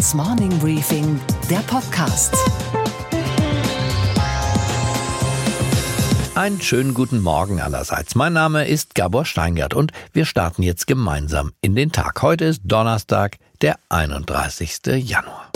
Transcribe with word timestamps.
Handelsblatts 0.00 0.14
Morning 0.14 0.58
Briefing, 0.58 1.20
der 1.50 1.58
Podcast. 1.58 2.34
Einen 6.34 6.60
schönen 6.62 6.94
guten 6.94 7.20
Morgen 7.20 7.60
allerseits. 7.60 8.14
Mein 8.14 8.32
Name 8.32 8.66
ist 8.66 8.94
Gabor 8.94 9.26
Steingart 9.26 9.74
und 9.74 9.92
wir 10.14 10.24
starten 10.24 10.62
jetzt 10.62 10.86
gemeinsam 10.86 11.52
in 11.60 11.74
den 11.74 11.92
Tag. 11.92 12.22
Heute 12.22 12.46
ist 12.46 12.62
Donnerstag, 12.64 13.36
der 13.60 13.78
31. 13.90 14.80
Januar. 14.86 15.49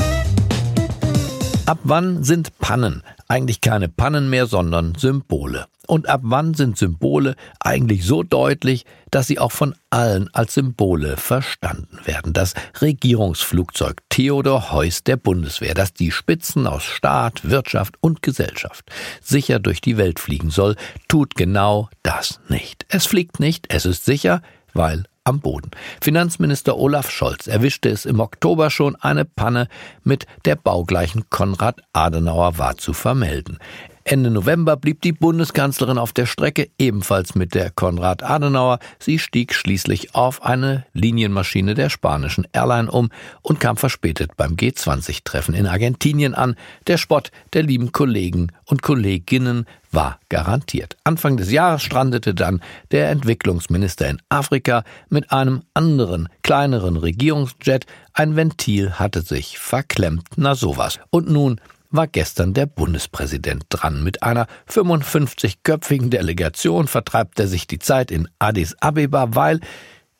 Ab 1.67 1.79
wann 1.85 2.23
sind 2.25 2.59
Pannen 2.59 3.03
eigentlich 3.27 3.63
keine 3.63 3.89
Pannen 3.89 4.29
mehr, 4.29 4.45
sondern 4.45 4.95
Symbole? 4.97 5.65
Und 5.87 6.11
ab 6.11 6.21
wann 6.23 6.53
sind 6.53 6.77
Symbole 6.77 7.37
eigentlich 7.59 8.05
so 8.05 8.23
deutlich, 8.23 8.85
dass 9.11 9.29
sie 9.29 9.39
auch 9.39 9.51
von 9.51 9.75
allen 9.89 10.29
als 10.35 10.53
Symbole 10.53 11.17
verstanden 11.17 12.01
werden? 12.05 12.35
Das 12.35 12.53
Regierungsflugzeug 12.83 14.03
Theodor 14.11 14.73
Heuss 14.73 15.05
der 15.05 15.17
Bundeswehr, 15.17 15.73
das 15.73 15.95
die 15.95 16.11
Spitzen 16.11 16.67
aus 16.67 16.83
Staat, 16.83 17.49
Wirtschaft 17.49 17.95
und 18.03 18.21
Gesellschaft 18.21 18.91
sicher 19.23 19.59
durch 19.59 19.81
die 19.81 19.97
Welt 19.97 20.21
fliegen 20.21 20.51
soll, 20.51 20.77
tut 21.09 21.35
genau 21.35 21.89
das 22.03 22.41
nicht. 22.49 22.85
Es 22.91 23.07
fliegt 23.07 23.41
nicht, 23.41 23.67
es 23.71 23.87
ist 23.87 24.05
sicher, 24.05 24.43
weil 24.75 25.05
am 25.25 25.41
Boden. 25.41 25.71
Finanzminister 26.01 26.77
Olaf 26.77 27.11
Scholz 27.11 27.47
erwischte 27.47 27.89
es 27.89 28.05
im 28.05 28.21
Oktober 28.21 28.71
schon, 28.71 28.95
eine 28.97 29.25
Panne 29.25 29.69
mit 30.03 30.27
der 30.45 30.57
baugleichen 30.57 31.29
Konrad 31.31 31.81
Adenauer 31.93 32.59
war 32.59 32.77
zu 32.77 32.93
vermelden. 32.93 33.59
Ende 34.07 34.31
November 34.31 34.77
blieb 34.77 35.01
die 35.01 35.13
Bundeskanzlerin 35.13 35.97
auf 35.97 36.13
der 36.13 36.27
Strecke, 36.27 36.69
ebenfalls 36.79 37.35
mit 37.35 37.55
der 37.55 37.71
Konrad 37.71 38.23
Adenauer. 38.23 38.79
Sie 38.99 39.19
stieg 39.19 39.55
schließlich 39.55 40.15
auf 40.15 40.43
eine 40.43 40.85
Linienmaschine 40.93 41.75
der 41.75 41.89
spanischen 41.89 42.47
Airline 42.53 42.91
um 42.91 43.09
und 43.41 43.61
kam 43.61 43.79
verspätet 43.79 44.37
beim 44.37 44.57
G20-Treffen 44.57 45.55
in 45.55 45.67
Argentinien 45.67 46.35
an. 46.35 46.55
Der 46.87 46.99
Spott 46.99 47.31
der 47.55 47.63
lieben 47.63 47.93
Kollegen 47.93 48.53
und 48.67 48.83
Kolleginnen 48.83 49.65
war 49.91 50.19
garantiert. 50.29 50.99
Anfang 51.05 51.39
des 51.39 51.51
Jahres 51.51 51.83
strandete 51.83 52.35
dann 52.35 52.61
der 52.91 53.09
Entwicklungsminister 53.09 54.11
in 54.11 54.21
Afrika 54.29 54.85
mit 55.09 55.33
einem 55.33 55.63
anderen, 55.73 56.29
kleineren 56.43 56.99
Regierungsjet. 56.99 57.87
Ein 58.13 58.37
Ventil 58.37 58.93
hatte 58.99 59.23
sich 59.23 59.59
verklemmt. 59.59 60.27
Na 60.37 60.55
sowas. 60.55 60.99
Und 61.11 61.31
nun 61.31 61.59
war 61.95 62.07
gestern 62.07 62.55
der 62.55 62.67
Bundespräsident 62.67 63.67
dran. 63.69 64.03
Mit 64.03 64.23
einer 64.23 64.47
55-köpfigen 64.69 66.11
Delegation 66.11 66.89
vertreibt 66.89 67.39
er 67.39 67.47
sich 67.47 67.67
die 67.67 67.79
Zeit 67.79 68.11
in 68.11 68.29
Addis 68.39 68.77
Abeba, 68.81 69.35
weil 69.35 69.61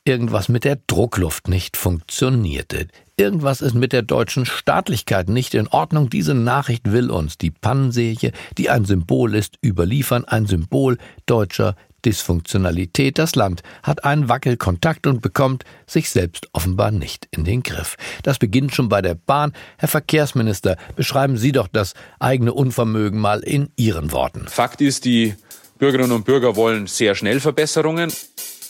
irgendwas 0.05 0.49
mit 0.49 0.65
der 0.65 0.79
Druckluft 0.87 1.49
nicht 1.49 1.77
funktionierte. 1.77 2.87
Irgendwas 3.17 3.61
ist 3.61 3.75
mit 3.75 3.93
der 3.93 4.03
deutschen 4.03 4.45
Staatlichkeit 4.47 5.29
nicht 5.29 5.55
in 5.55 5.69
Ordnung. 5.69 6.11
Diese 6.11 6.35
Nachricht 6.35 6.91
will 6.93 7.11
uns 7.11 7.39
die 7.39 7.51
Pannenserie, 7.51 8.33
die 8.59 8.71
ein 8.71 8.85
Symbol 8.85 9.35
ist, 9.35 9.59
überliefern, 9.65 10.25
ein 10.25 10.47
Symbol 10.47 10.99
deutscher 11.27 11.75
Dysfunktionalität. 12.05 13.19
Das 13.19 13.35
Land 13.35 13.63
hat 13.83 14.05
einen 14.05 14.29
Wackelkontakt 14.29 15.07
und 15.07 15.23
bekommt 15.23 15.65
sich 15.87 16.11
selbst 16.11 16.49
offenbar 16.53 16.91
nicht 16.91 17.29
in 17.31 17.45
den 17.45 17.63
Griff. 17.63 17.97
Das 18.23 18.39
beginnt 18.39 18.75
schon 18.75 18.89
bei 18.89 19.03
der 19.03 19.15
Bahn. 19.15 19.53
Herr 19.79 19.89
Verkehrsminister, 19.89 20.77
beschreiben 20.97 21.37
Sie 21.37 21.53
doch 21.53 21.69
das 21.69 21.95
eigene 22.19 22.53
Unvermögen 22.53 23.21
mal 23.21 23.41
in 23.41 23.71
Ihren 23.77 24.13
Worten. 24.13 24.47
Fakt 24.49 24.81
ist, 24.81 25.05
die 25.05 25.35
Bürgerinnen 25.79 26.13
und 26.13 26.25
Bürger 26.25 26.57
wollen 26.57 26.87
sehr 26.87 27.15
schnell 27.15 27.41
Verbesserungen. 27.41 28.13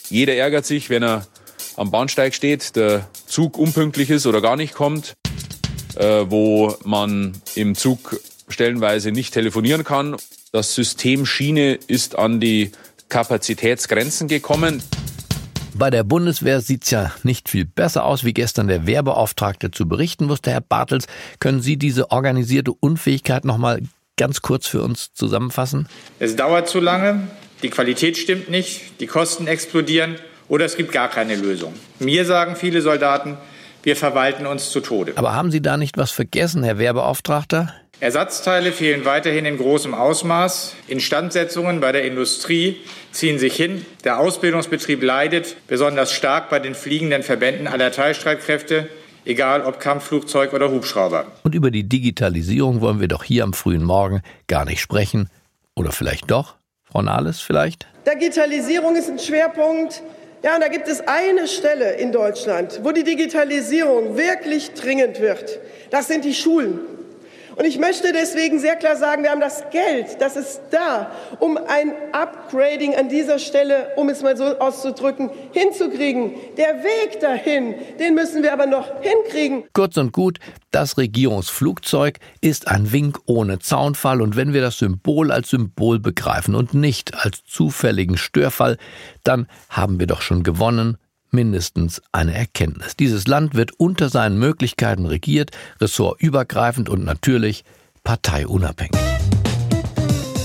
Jeder 0.08 0.34
ärgert 0.34 0.66
sich, 0.66 0.90
wenn 0.90 1.02
er 1.02 1.26
am 1.76 1.90
Bahnsteig 1.90 2.34
steht, 2.34 2.76
der 2.76 3.08
Zug 3.26 3.58
unpünktlich 3.58 4.10
ist 4.10 4.26
oder 4.26 4.40
gar 4.40 4.56
nicht 4.56 4.74
kommt, 4.74 5.14
äh, 5.96 6.24
wo 6.28 6.76
man 6.84 7.32
im 7.54 7.74
Zug 7.74 8.20
stellenweise 8.48 9.10
nicht 9.10 9.34
telefonieren 9.34 9.84
kann. 9.84 10.16
Das 10.52 10.74
System 10.74 11.26
Schiene 11.26 11.74
ist 11.74 12.16
an 12.16 12.40
die 12.40 12.70
Kapazitätsgrenzen 13.14 14.26
gekommen. 14.26 14.82
Bei 15.72 15.88
der 15.88 16.02
Bundeswehr 16.02 16.60
sieht's 16.60 16.90
ja 16.90 17.12
nicht 17.22 17.48
viel 17.48 17.64
besser 17.64 18.04
aus, 18.04 18.24
wie 18.24 18.34
gestern 18.34 18.66
der 18.66 18.88
Wehrbeauftragte 18.88 19.70
zu 19.70 19.86
berichten 19.86 20.28
wusste. 20.28 20.50
Herr 20.50 20.60
Bartels, 20.60 21.06
können 21.38 21.62
Sie 21.62 21.76
diese 21.76 22.10
organisierte 22.10 22.72
Unfähigkeit 22.72 23.44
noch 23.44 23.56
mal 23.56 23.80
ganz 24.16 24.42
kurz 24.42 24.66
für 24.66 24.82
uns 24.82 25.12
zusammenfassen? 25.14 25.88
Es 26.18 26.34
dauert 26.34 26.68
zu 26.68 26.80
lange, 26.80 27.28
die 27.62 27.70
Qualität 27.70 28.18
stimmt 28.18 28.50
nicht, 28.50 29.00
die 29.00 29.06
Kosten 29.06 29.46
explodieren 29.46 30.16
oder 30.48 30.64
es 30.64 30.76
gibt 30.76 30.90
gar 30.90 31.08
keine 31.08 31.36
Lösung. 31.36 31.72
Mir 32.00 32.24
sagen 32.24 32.56
viele 32.56 32.82
Soldaten, 32.82 33.36
wir 33.84 33.94
verwalten 33.94 34.44
uns 34.44 34.70
zu 34.70 34.80
Tode. 34.80 35.12
Aber 35.14 35.34
haben 35.34 35.52
Sie 35.52 35.62
da 35.62 35.76
nicht 35.76 35.96
was 35.96 36.10
vergessen, 36.10 36.64
Herr 36.64 36.78
Wehrbeauftragter? 36.78 37.72
Ersatzteile 38.04 38.70
fehlen 38.70 39.06
weiterhin 39.06 39.46
in 39.46 39.56
großem 39.56 39.94
Ausmaß. 39.94 40.74
Instandsetzungen 40.88 41.80
bei 41.80 41.90
der 41.90 42.04
Industrie 42.04 42.76
ziehen 43.12 43.38
sich 43.38 43.56
hin. 43.56 43.86
Der 44.04 44.20
Ausbildungsbetrieb 44.20 45.02
leidet 45.02 45.56
besonders 45.68 46.12
stark 46.12 46.50
bei 46.50 46.58
den 46.58 46.74
fliegenden 46.74 47.22
Verbänden 47.22 47.66
aller 47.66 47.90
Teilstreitkräfte, 47.90 48.90
egal 49.24 49.62
ob 49.62 49.80
Kampfflugzeug 49.80 50.52
oder 50.52 50.70
Hubschrauber. 50.70 51.32
Und 51.44 51.54
über 51.54 51.70
die 51.70 51.88
Digitalisierung 51.88 52.82
wollen 52.82 53.00
wir 53.00 53.08
doch 53.08 53.24
hier 53.24 53.42
am 53.42 53.54
frühen 53.54 53.84
Morgen 53.84 54.20
gar 54.48 54.66
nicht 54.66 54.82
sprechen. 54.82 55.30
Oder 55.74 55.90
vielleicht 55.90 56.30
doch? 56.30 56.56
Frau 56.82 57.00
Nahles 57.00 57.40
vielleicht? 57.40 57.86
Digitalisierung 58.06 58.96
ist 58.96 59.08
ein 59.08 59.18
Schwerpunkt. 59.18 60.02
Ja, 60.42 60.56
und 60.56 60.60
da 60.60 60.68
gibt 60.68 60.88
es 60.88 61.00
eine 61.08 61.48
Stelle 61.48 61.94
in 61.94 62.12
Deutschland, 62.12 62.80
wo 62.82 62.92
die 62.92 63.02
Digitalisierung 63.02 64.18
wirklich 64.18 64.74
dringend 64.74 65.20
wird. 65.20 65.58
Das 65.90 66.06
sind 66.08 66.26
die 66.26 66.34
Schulen. 66.34 66.80
Und 67.56 67.64
ich 67.64 67.78
möchte 67.78 68.12
deswegen 68.12 68.58
sehr 68.58 68.76
klar 68.76 68.96
sagen, 68.96 69.22
wir 69.22 69.30
haben 69.30 69.40
das 69.40 69.64
Geld, 69.70 70.20
das 70.20 70.36
ist 70.36 70.60
da, 70.70 71.10
um 71.38 71.56
ein 71.56 71.92
Upgrading 72.12 72.94
an 72.94 73.08
dieser 73.08 73.38
Stelle, 73.38 73.90
um 73.96 74.08
es 74.08 74.22
mal 74.22 74.36
so 74.36 74.58
auszudrücken, 74.58 75.30
hinzukriegen. 75.52 76.34
Der 76.56 76.82
Weg 76.82 77.20
dahin, 77.20 77.74
den 77.98 78.14
müssen 78.14 78.42
wir 78.42 78.52
aber 78.52 78.66
noch 78.66 78.88
hinkriegen. 79.00 79.64
Kurz 79.72 79.96
und 79.96 80.12
gut, 80.12 80.38
das 80.70 80.98
Regierungsflugzeug 80.98 82.18
ist 82.40 82.68
ein 82.68 82.92
Wink 82.92 83.18
ohne 83.26 83.60
Zaunfall 83.60 84.20
und 84.20 84.36
wenn 84.36 84.52
wir 84.52 84.60
das 84.60 84.78
Symbol 84.78 85.30
als 85.30 85.50
Symbol 85.50 86.00
begreifen 86.00 86.54
und 86.54 86.74
nicht 86.74 87.14
als 87.14 87.44
zufälligen 87.44 88.16
Störfall, 88.16 88.78
dann 89.22 89.46
haben 89.68 90.00
wir 90.00 90.06
doch 90.06 90.22
schon 90.22 90.42
gewonnen 90.42 90.98
mindestens 91.34 92.00
eine 92.12 92.34
Erkenntnis. 92.34 92.96
Dieses 92.96 93.26
Land 93.26 93.54
wird 93.54 93.72
unter 93.78 94.08
seinen 94.08 94.38
Möglichkeiten 94.38 95.06
regiert, 95.06 95.50
ressortübergreifend 95.80 96.88
und 96.88 97.04
natürlich 97.04 97.64
parteiunabhängig. 98.04 99.00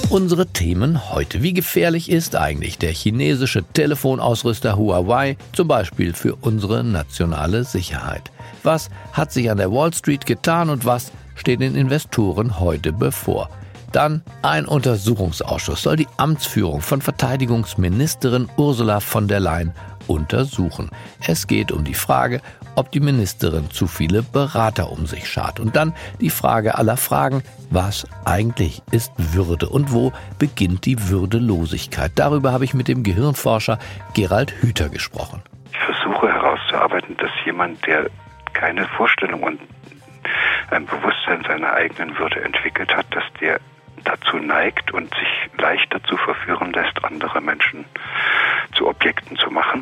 Unsere 0.10 0.48
Themen 0.48 1.12
heute. 1.12 1.44
Wie 1.44 1.54
gefährlich 1.54 2.10
ist 2.10 2.36
eigentlich 2.36 2.80
der 2.80 2.92
chinesische 2.92 3.64
Telefonausrüster 3.64 4.76
Huawei 4.76 5.38
zum 5.54 5.68
Beispiel 5.68 6.16
für 6.16 6.36
unsere 6.36 6.84
nationale 6.84 7.64
Sicherheit? 7.64 8.32
Was 8.64 8.90
hat 9.14 9.32
sich 9.32 9.52
an 9.52 9.60
der 9.60 9.72
Wall 9.72 9.94
Street 9.94 10.26
getan 10.26 10.72
und 10.72 10.84
was 10.84 11.12
steht 11.36 11.62
den 11.62 11.76
Investoren 11.76 12.60
heute 12.60 12.92
bevor? 12.92 13.52
Dann 13.92 14.24
ein 14.42 14.66
Untersuchungsausschuss 14.66 15.84
soll 15.84 15.98
die 15.98 16.08
Amtsführung 16.18 16.82
von 16.82 17.02
Verteidigungsministerin 17.02 18.50
Ursula 18.58 19.00
von 19.00 19.28
der 19.28 19.40
Leyen 19.40 19.74
untersuchen. 20.10 20.90
Es 21.26 21.48
geht 21.48 21.72
um 21.72 21.84
die 21.84 21.94
Frage, 21.94 22.42
ob 22.76 22.92
die 22.92 23.00
Ministerin 23.00 23.70
zu 23.70 23.88
viele 23.88 24.24
Berater 24.24 24.92
um 24.92 25.06
sich 25.06 25.30
schart. 25.30 25.60
Und 25.60 25.76
dann 25.76 25.94
die 26.20 26.30
Frage 26.30 26.78
aller 26.78 26.98
Fragen, 26.98 27.44
was 27.70 28.08
eigentlich 28.26 28.82
ist 28.92 29.12
Würde 29.18 29.70
und 29.70 29.94
wo 29.94 30.12
beginnt 30.40 30.86
die 30.86 31.10
Würdelosigkeit? 31.10 32.12
Darüber 32.16 32.52
habe 32.52 32.66
ich 32.66 32.74
mit 32.74 32.88
dem 32.88 33.04
Gehirnforscher 33.04 33.78
Gerald 34.14 34.54
Hüther 34.62 34.90
gesprochen. 34.90 35.42
Ich 35.72 35.80
versuche 35.80 36.28
herauszuarbeiten, 36.28 37.16
dass 37.18 37.32
jemand, 37.46 37.86
der 37.86 38.10
keine 38.54 38.86
Vorstellung 38.98 39.44
und 39.44 39.60
ein 40.72 40.86
Bewusstsein 40.86 41.44
seiner 41.48 41.74
eigenen 41.74 42.18
Würde 42.18 42.42
entwickelt 42.44 42.96
hat, 42.96 43.06
dass 43.12 43.24
der 43.40 43.60
dazu 44.04 44.38
neigt 44.38 44.92
und 44.92 45.14
sich 45.14 45.60
leichter 45.60 46.04
zu 46.04 46.18
verführen 46.18 46.74
lässt, 46.74 47.04
andere 47.04 47.42
Menschen 47.42 47.86
zu 48.76 48.88
Objekten 48.88 49.38
zu 49.38 49.50
machen. 49.50 49.82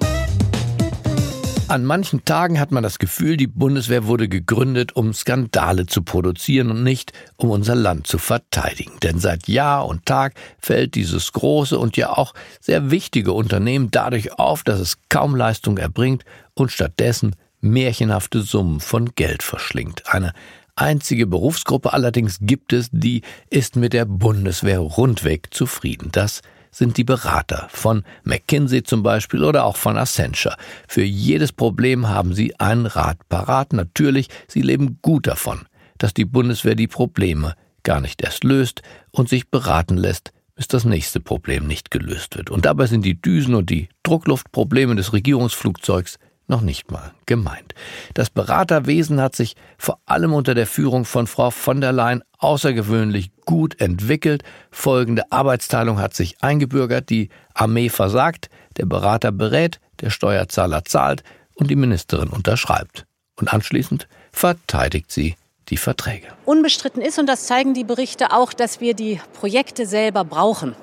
An 1.70 1.84
manchen 1.84 2.24
Tagen 2.24 2.62
hat 2.62 2.72
man 2.72 2.82
das 2.82 2.98
Gefühl, 2.98 3.36
die 3.36 3.46
Bundeswehr 3.46 4.06
wurde 4.08 4.30
gegründet, 4.30 4.96
um 4.96 5.14
Skandale 5.14 5.86
zu 5.86 6.02
produzieren 6.02 6.72
und 6.72 6.82
nicht, 6.82 7.12
um 7.36 7.50
unser 7.50 7.76
Land 7.76 8.08
zu 8.08 8.20
verteidigen. 8.20 8.94
Denn 9.04 9.20
seit 9.20 9.50
Jahr 9.50 9.86
und 9.86 10.06
Tag 10.06 10.36
fällt 10.60 10.96
dieses 10.96 11.34
große 11.34 11.78
und 11.78 11.98
ja 11.98 12.12
auch 12.12 12.34
sehr 12.62 12.90
wichtige 12.90 13.34
Unternehmen 13.34 13.92
dadurch 13.92 14.40
auf, 14.40 14.64
dass 14.64 14.80
es 14.80 14.98
kaum 15.10 15.36
Leistung 15.36 15.78
erbringt 15.78 16.24
und 16.54 16.72
stattdessen 16.72 17.36
märchenhafte 17.60 18.42
Summen 18.44 18.80
von 18.80 19.14
Geld 19.16 19.44
verschlingt. 19.44 20.04
Eine 20.08 20.32
einzige 20.78 21.28
Berufsgruppe 21.28 21.94
allerdings 21.94 22.38
gibt 22.42 22.74
es, 22.74 22.90
die 22.92 23.22
ist 23.50 23.76
mit 23.76 23.94
der 23.94 24.06
Bundeswehr 24.06 24.80
rundweg 24.80 25.54
zufrieden. 25.54 26.10
Das 26.12 26.42
sind 26.72 26.98
die 26.98 27.04
Berater 27.04 27.68
von 27.72 28.04
McKinsey 28.24 28.84
zum 28.84 29.04
Beispiel 29.04 29.44
oder 29.44 29.66
auch 29.66 29.78
von 29.78 29.98
Accenture. 29.98 30.56
Für 30.88 31.04
jedes 31.04 31.52
Problem 31.52 32.08
haben 32.08 32.34
sie 32.34 32.60
einen 32.60 32.86
Rat 32.86 33.18
parat. 33.30 33.74
Natürlich, 33.74 34.30
sie 34.48 34.62
leben 34.62 35.00
gut 35.02 35.28
davon, 35.28 35.66
dass 35.98 36.14
die 36.14 36.26
Bundeswehr 36.26 36.76
die 36.76 36.88
Probleme 36.88 37.56
gar 37.84 38.02
nicht 38.02 38.22
erst 38.22 38.44
löst 38.44 38.82
und 39.12 39.30
sich 39.30 39.50
beraten 39.50 39.98
lässt, 39.98 40.34
bis 40.56 40.68
das 40.68 40.86
nächste 40.86 41.20
Problem 41.20 41.68
nicht 41.68 41.90
gelöst 41.92 42.36
wird. 42.36 42.50
Und 42.50 42.66
dabei 42.66 42.86
sind 42.88 43.06
die 43.06 43.20
Düsen 43.20 43.56
und 43.56 43.70
die 43.70 43.90
Druckluftprobleme 44.04 44.96
des 44.96 45.14
Regierungsflugzeugs 45.14 46.20
noch 46.48 46.62
nicht 46.62 46.92
mal 46.92 47.14
gemeint. 47.26 47.74
Das 48.14 48.30
Beraterwesen 48.30 49.22
hat 49.22 49.36
sich 49.36 49.56
vor 49.78 50.00
allem 50.06 50.34
unter 50.34 50.56
der 50.56 50.68
Führung 50.68 51.06
von 51.06 51.28
Frau 51.28 51.52
von 51.52 51.82
der 51.82 51.92
Leyen 51.92 52.24
außergewöhnlich 52.40 53.32
gut 53.46 53.80
entwickelt. 53.82 54.44
Folgende 54.72 55.32
Arbeitsteilung 55.32 56.00
hat 56.00 56.14
sich 56.14 56.42
eingebürgert. 56.42 57.10
Die 57.10 57.30
Armee 57.54 57.90
versagt, 57.90 58.50
der 58.78 58.86
Berater 58.86 59.32
berät, 59.32 59.80
der 60.02 60.10
Steuerzahler 60.10 60.86
zahlt 60.86 61.24
und 61.56 61.70
die 61.70 61.76
Ministerin 61.76 62.30
unterschreibt. 62.30 63.06
Und 63.36 63.54
anschließend 63.54 64.08
verteidigt 64.32 65.12
sie 65.12 65.36
die 65.70 65.78
Verträge. 65.78 66.28
Unbestritten 66.46 67.02
ist, 67.02 67.20
und 67.20 67.28
das 67.28 67.46
zeigen 67.46 67.74
die 67.74 67.84
Berichte 67.84 68.32
auch, 68.32 68.54
dass 68.54 68.80
wir 68.80 68.94
die 68.94 69.20
Projekte 69.34 69.86
selber 69.86 70.24
brauchen 70.24 70.76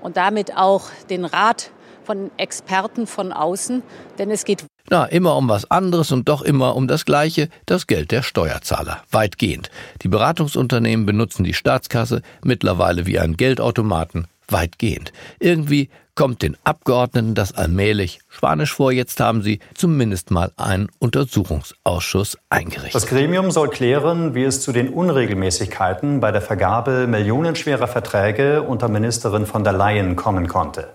und 0.00 0.16
damit 0.16 0.56
auch 0.56 0.90
den 1.10 1.24
Rat 1.24 1.70
von 2.04 2.30
Experten 2.36 3.06
von 3.06 3.32
außen, 3.32 3.82
denn 4.18 4.30
es 4.30 4.44
geht 4.44 4.64
na, 4.90 5.04
immer 5.04 5.36
um 5.36 5.48
was 5.48 5.70
anderes 5.70 6.12
und 6.12 6.28
doch 6.28 6.42
immer 6.42 6.74
um 6.76 6.88
das 6.88 7.04
Gleiche, 7.04 7.48
das 7.66 7.86
Geld 7.86 8.10
der 8.10 8.22
Steuerzahler. 8.22 9.02
Weitgehend. 9.10 9.70
Die 10.02 10.08
Beratungsunternehmen 10.08 11.06
benutzen 11.06 11.44
die 11.44 11.54
Staatskasse 11.54 12.20
mittlerweile 12.44 13.06
wie 13.06 13.18
einen 13.18 13.36
Geldautomaten. 13.36 14.26
Weitgehend. 14.48 15.12
Irgendwie 15.38 15.88
kommt 16.14 16.42
den 16.42 16.58
Abgeordneten 16.64 17.34
das 17.34 17.54
allmählich 17.54 18.20
Spanisch 18.28 18.74
vor. 18.74 18.92
Jetzt 18.92 19.18
haben 19.20 19.40
sie 19.40 19.60
zumindest 19.74 20.30
mal 20.30 20.52
einen 20.56 20.88
Untersuchungsausschuss 20.98 22.36
eingerichtet. 22.50 22.94
Das 22.94 23.06
Gremium 23.06 23.50
soll 23.50 23.70
klären, 23.70 24.34
wie 24.34 24.42
es 24.42 24.60
zu 24.60 24.72
den 24.72 24.90
Unregelmäßigkeiten 24.90 26.20
bei 26.20 26.32
der 26.32 26.42
Vergabe 26.42 27.06
millionenschwerer 27.06 27.86
Verträge 27.86 28.62
unter 28.62 28.88
Ministerin 28.88 29.46
von 29.46 29.64
der 29.64 29.72
Leyen 29.72 30.16
kommen 30.16 30.48
konnte. 30.48 30.90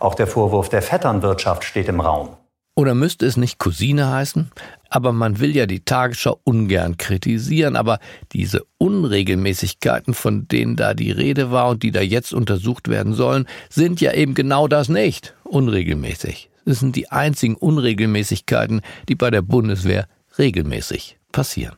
Auch 0.00 0.14
der 0.14 0.26
Vorwurf 0.26 0.70
der 0.70 0.80
Vetternwirtschaft 0.80 1.62
steht 1.62 1.88
im 1.88 2.00
Raum. 2.00 2.30
Oder 2.74 2.94
müsste 2.94 3.26
es 3.26 3.36
nicht 3.36 3.58
Cousine 3.58 4.08
heißen? 4.08 4.50
Aber 4.88 5.12
man 5.12 5.38
will 5.38 5.54
ja 5.54 5.66
die 5.66 5.84
Tagesschau 5.84 6.40
ungern 6.42 6.96
kritisieren, 6.96 7.76
aber 7.76 7.98
diese 8.32 8.64
Unregelmäßigkeiten, 8.78 10.14
von 10.14 10.48
denen 10.48 10.76
da 10.76 10.94
die 10.94 11.10
Rede 11.10 11.50
war 11.50 11.68
und 11.68 11.82
die 11.82 11.90
da 11.90 12.00
jetzt 12.00 12.32
untersucht 12.32 12.88
werden 12.88 13.12
sollen, 13.12 13.46
sind 13.68 14.00
ja 14.00 14.14
eben 14.14 14.32
genau 14.32 14.68
das 14.68 14.88
nicht. 14.88 15.34
Unregelmäßig. 15.44 16.48
Es 16.64 16.80
sind 16.80 16.96
die 16.96 17.10
einzigen 17.10 17.56
Unregelmäßigkeiten, 17.56 18.80
die 19.08 19.16
bei 19.16 19.30
der 19.30 19.42
Bundeswehr 19.42 20.06
regelmäßig 20.38 21.18
passieren. 21.32 21.76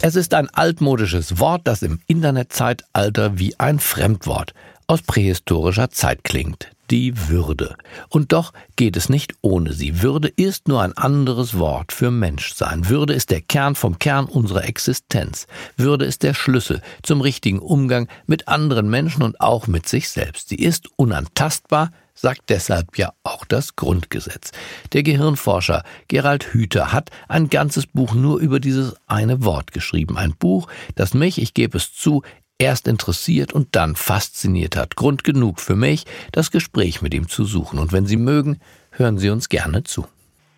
Es 0.00 0.16
ist 0.16 0.32
ein 0.32 0.48
altmodisches 0.48 1.38
Wort, 1.38 1.62
das 1.64 1.82
im 1.82 1.98
Internetzeitalter 2.06 3.38
wie 3.38 3.58
ein 3.58 3.80
Fremdwort 3.80 4.54
aus 4.88 5.02
prähistorischer 5.02 5.90
Zeit 5.90 6.24
klingt 6.24 6.70
die 6.90 7.28
Würde. 7.28 7.76
Und 8.08 8.32
doch 8.32 8.52
geht 8.76 8.96
es 8.96 9.08
nicht 9.08 9.34
ohne 9.42 9.72
sie. 9.72 10.02
Würde 10.02 10.28
ist 10.28 10.68
nur 10.68 10.82
ein 10.82 10.96
anderes 10.96 11.58
Wort 11.58 11.92
für 11.92 12.10
Menschsein. 12.10 12.88
Würde 12.88 13.12
ist 13.12 13.30
der 13.30 13.42
Kern 13.42 13.74
vom 13.74 13.98
Kern 13.98 14.24
unserer 14.26 14.64
Existenz. 14.64 15.46
Würde 15.76 16.04
ist 16.04 16.22
der 16.22 16.34
Schlüssel 16.34 16.80
zum 17.02 17.20
richtigen 17.20 17.58
Umgang 17.58 18.08
mit 18.26 18.48
anderen 18.48 18.88
Menschen 18.88 19.22
und 19.22 19.40
auch 19.40 19.66
mit 19.66 19.88
sich 19.88 20.08
selbst. 20.08 20.48
Sie 20.48 20.56
ist 20.56 20.88
unantastbar, 20.96 21.90
sagt 22.14 22.48
deshalb 22.48 22.98
ja 22.98 23.12
auch 23.22 23.44
das 23.44 23.76
Grundgesetz. 23.76 24.50
Der 24.92 25.02
Gehirnforscher 25.02 25.84
Gerald 26.08 26.52
Hüther 26.52 26.92
hat 26.92 27.10
ein 27.28 27.48
ganzes 27.48 27.86
Buch 27.86 28.14
nur 28.14 28.40
über 28.40 28.58
dieses 28.58 28.96
eine 29.06 29.44
Wort 29.44 29.72
geschrieben. 29.72 30.16
Ein 30.16 30.34
Buch, 30.34 30.68
das 30.96 31.14
mich, 31.14 31.40
ich 31.40 31.54
gebe 31.54 31.76
es 31.76 31.94
zu, 31.94 32.22
erst 32.58 32.88
interessiert 32.88 33.52
und 33.52 33.74
dann 33.76 33.96
fasziniert 33.96 34.76
hat. 34.76 34.96
Grund 34.96 35.24
genug 35.24 35.60
für 35.60 35.76
mich, 35.76 36.04
das 36.32 36.50
Gespräch 36.50 37.02
mit 37.02 37.14
ihm 37.14 37.28
zu 37.28 37.44
suchen. 37.44 37.78
Und 37.78 37.92
wenn 37.92 38.06
Sie 38.06 38.16
mögen, 38.16 38.60
hören 38.90 39.18
Sie 39.18 39.30
uns 39.30 39.48
gerne 39.48 39.84
zu. 39.84 40.06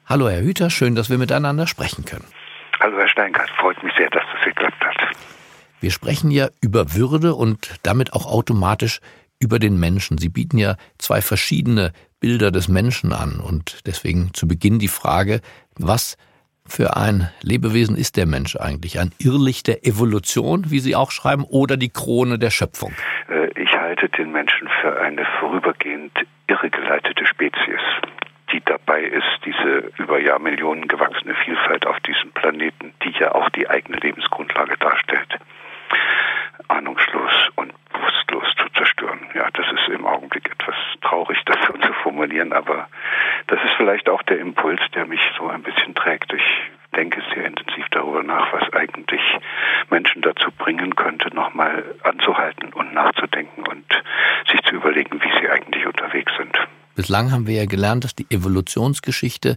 Hallo, 0.07 0.29
Herr 0.29 0.41
Hüter, 0.41 0.71
schön, 0.71 0.95
dass 0.95 1.11
wir 1.11 1.19
miteinander 1.19 1.67
sprechen 1.67 2.05
können. 2.05 2.25
Hallo, 2.81 2.99
Herr 2.99 3.09
Steingart, 3.09 3.51
freut 3.61 3.83
mich 3.83 3.93
sehr, 3.97 4.11
dass 4.11 4.25
das 4.35 4.45
geklappt 4.45 4.81
hat. 4.81 4.97
Wir 5.81 5.91
sprechen 5.91 6.31
ja 6.31 6.49
über 6.61 6.95
Würde 6.95 7.35
und 7.35 7.79
damit 7.83 8.13
auch 8.13 8.27
automatisch 8.27 9.01
über 9.39 9.59
den 9.59 9.79
Menschen. 9.79 10.19
Sie 10.19 10.29
bieten 10.29 10.59
ja 10.59 10.77
zwei 10.99 11.23
verschiedene 11.23 11.93
Bilder 12.21 12.51
des 12.51 12.69
Menschen 12.69 13.13
an 13.13 13.41
und 13.41 13.81
deswegen 13.87 14.35
zu 14.35 14.47
Beginn 14.47 14.79
die 14.79 14.89
Frage, 14.89 15.41
was 15.77 16.17
für 16.71 16.97
ein 16.97 17.29
Lebewesen 17.43 17.97
ist 17.97 18.17
der 18.17 18.27
Mensch 18.27 18.57
eigentlich? 18.57 18.99
Ein 18.99 19.13
Irrlicht 19.19 19.67
der 19.67 19.85
Evolution, 19.85 20.71
wie 20.71 20.79
Sie 20.79 20.95
auch 20.95 21.11
schreiben, 21.11 21.45
oder 21.45 21.77
die 21.77 21.91
Krone 21.91 22.39
der 22.39 22.51
Schöpfung? 22.51 22.93
Äh, 23.29 23.49
ich 23.61 23.73
halte 23.73 24.09
den 24.09 24.33
Menschen 24.33 24.69
für 24.81 25.01
eine 25.01 25.27
vorübergehend 25.41 26.13
irregeleitete 26.47 27.27
Spezies, 27.27 27.81
die 28.53 28.63
dabei 28.65 29.03
ist, 29.03 29.45
diese 29.45 29.91
über 29.99 30.21
Jahrmillionen 30.21 30.89
gewachsene 30.89 31.35
Vielfalt 31.45 31.87
auf 31.87 31.99
diesem 32.01 32.31
Planeten, 32.33 32.93
die 33.05 33.13
ja 33.19 33.35
auch 33.35 33.49
die 33.51 33.69
eigene 33.69 33.99
Lebensgrundlage 33.99 34.77
darstellt, 34.79 35.39
ahnungslos 36.69 37.33
und 37.57 37.73
bewusstlos 37.93 38.47
zu 38.57 38.69
zerstören. 38.77 39.21
Ja, 39.41 39.49
das 39.55 39.65
ist 39.73 39.89
im 39.89 40.07
Augenblick 40.07 40.51
etwas 40.51 40.75
traurig, 41.01 41.39
das 41.47 41.57
so 41.67 41.73
zu 41.73 41.93
formulieren, 42.03 42.53
aber 42.53 42.89
das 43.47 43.59
ist 43.65 43.73
vielleicht 43.79 44.11
auch 44.11 44.23
der 44.25 44.39
Impuls, 44.39 44.83
der 44.95 45.07
mich 45.07 45.21
so 45.39 45.49
ein 45.49 45.63
bisschen 45.63 45.95
trägt. 45.95 46.31
Ich 46.35 46.71
denke 46.95 47.23
sehr 47.35 47.47
intensiv 47.47 47.87
darüber 47.91 48.23
nach, 48.23 48.53
was 48.53 48.71
eigentlich 48.75 49.23
Menschen 49.89 50.21
dazu 50.21 50.51
bringen 50.59 50.95
könnte, 50.95 51.35
nochmal 51.35 51.85
anzuhalten 52.03 52.71
und 52.75 52.93
nachzudenken 52.93 53.67
und 53.67 53.87
sich 54.51 54.63
zu 54.65 54.75
überlegen, 54.75 55.23
wie 55.23 55.41
sie 55.41 55.49
eigentlich 55.49 55.87
unterwegs 55.87 56.33
sind. 56.37 56.55
Bislang 56.95 57.31
haben 57.31 57.47
wir 57.47 57.55
ja 57.55 57.67
gelernt, 57.67 58.05
dass 58.05 58.15
die 58.15 58.27
Evolutionsgeschichte 58.31 59.57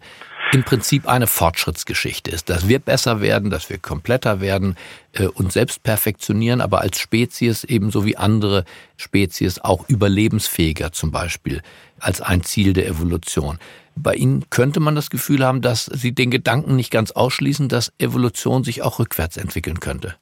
im 0.54 0.64
Prinzip 0.64 1.08
eine 1.08 1.26
Fortschrittsgeschichte 1.26 2.30
ist, 2.30 2.50
dass 2.50 2.68
wir 2.68 2.78
besser 2.78 3.22
werden, 3.22 3.50
dass 3.50 3.70
wir 3.70 3.80
kompletter 3.80 4.40
werden, 4.40 4.76
äh, 5.14 5.26
uns 5.26 5.54
selbst 5.54 5.82
perfektionieren, 5.84 6.62
aber 6.62 6.82
als 6.82 7.00
Spezies 7.00 7.64
ebenso 7.64 8.06
wie 8.06 8.18
andere 8.18 8.64
Spezies 8.96 9.60
auch 9.60 9.90
überlebensfähiger 9.90 10.92
zum 10.92 11.12
Beispiel 11.12 11.62
als 12.00 12.22
ein 12.22 12.44
Ziel 12.44 12.74
der 12.74 12.88
Evolution. 12.88 13.58
Bei 13.96 14.14
Ihnen 14.14 14.46
könnte 14.50 14.80
man 14.80 14.96
das 14.96 15.10
Gefühl 15.10 15.44
haben, 15.46 15.62
dass 15.62 15.86
Sie 15.86 16.14
den 16.14 16.30
Gedanken 16.30 16.76
nicht 16.76 16.92
ganz 16.92 17.12
ausschließen, 17.12 17.68
dass 17.68 17.92
Evolution 17.98 18.64
sich 18.64 18.84
auch 18.84 19.00
rückwärts 19.00 19.38
entwickeln 19.38 19.80
könnte. 19.80 20.16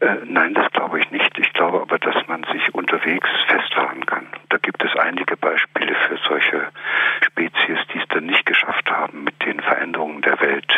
Äh, 0.00 0.16
nein, 0.26 0.54
das 0.54 0.70
glaube 0.72 0.83
ich 0.96 1.10
nicht. 1.10 1.38
Ich 1.38 1.52
glaube 1.52 1.80
aber, 1.80 1.98
dass 1.98 2.26
man 2.28 2.44
sich 2.52 2.74
unterwegs 2.74 3.28
festfahren 3.46 4.04
kann. 4.06 4.26
Da 4.48 4.58
gibt 4.58 4.82
es 4.84 4.94
einige 4.96 5.36
Beispiele 5.36 5.94
für 5.94 6.16
solche 6.28 6.68
Spezies, 7.22 7.78
die 7.92 7.98
es 7.98 8.08
dann 8.08 8.26
nicht 8.26 8.46
geschafft 8.46 8.90
haben, 8.90 9.24
mit 9.24 9.44
den 9.44 9.60
Veränderungen 9.60 10.22
der 10.22 10.40
Welt 10.40 10.72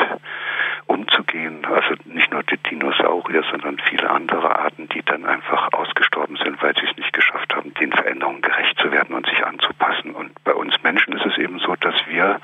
umzugehen. 0.86 1.64
Also 1.66 1.94
nicht 2.04 2.30
nur 2.32 2.42
die 2.42 2.56
Dinosaurier, 2.58 3.44
sondern 3.50 3.78
viele 3.88 4.10
andere 4.10 4.56
Arten, 4.58 4.88
die 4.88 5.02
dann 5.02 5.24
einfach 5.24 5.72
ausgestorben 5.72 6.36
sind, 6.36 6.62
weil 6.62 6.74
sie 6.74 6.86
es 6.86 6.96
nicht 6.96 7.12
geschafft 7.12 7.54
haben, 7.54 7.74
den 7.74 7.92
Veränderungen 7.92 8.42
gerecht 8.42 8.78
zu 8.78 8.90
werden 8.92 9.14
und 9.14 9.26
sich 9.26 9.44
anzupassen. 9.44 10.12
Und 10.14 10.32
bei 10.44 10.54
uns 10.54 10.82
Menschen 10.82 11.14
ist 11.14 11.26
es 11.26 11.38
eben 11.38 11.58
so, 11.58 11.74
dass 11.76 11.94
wir 12.06 12.40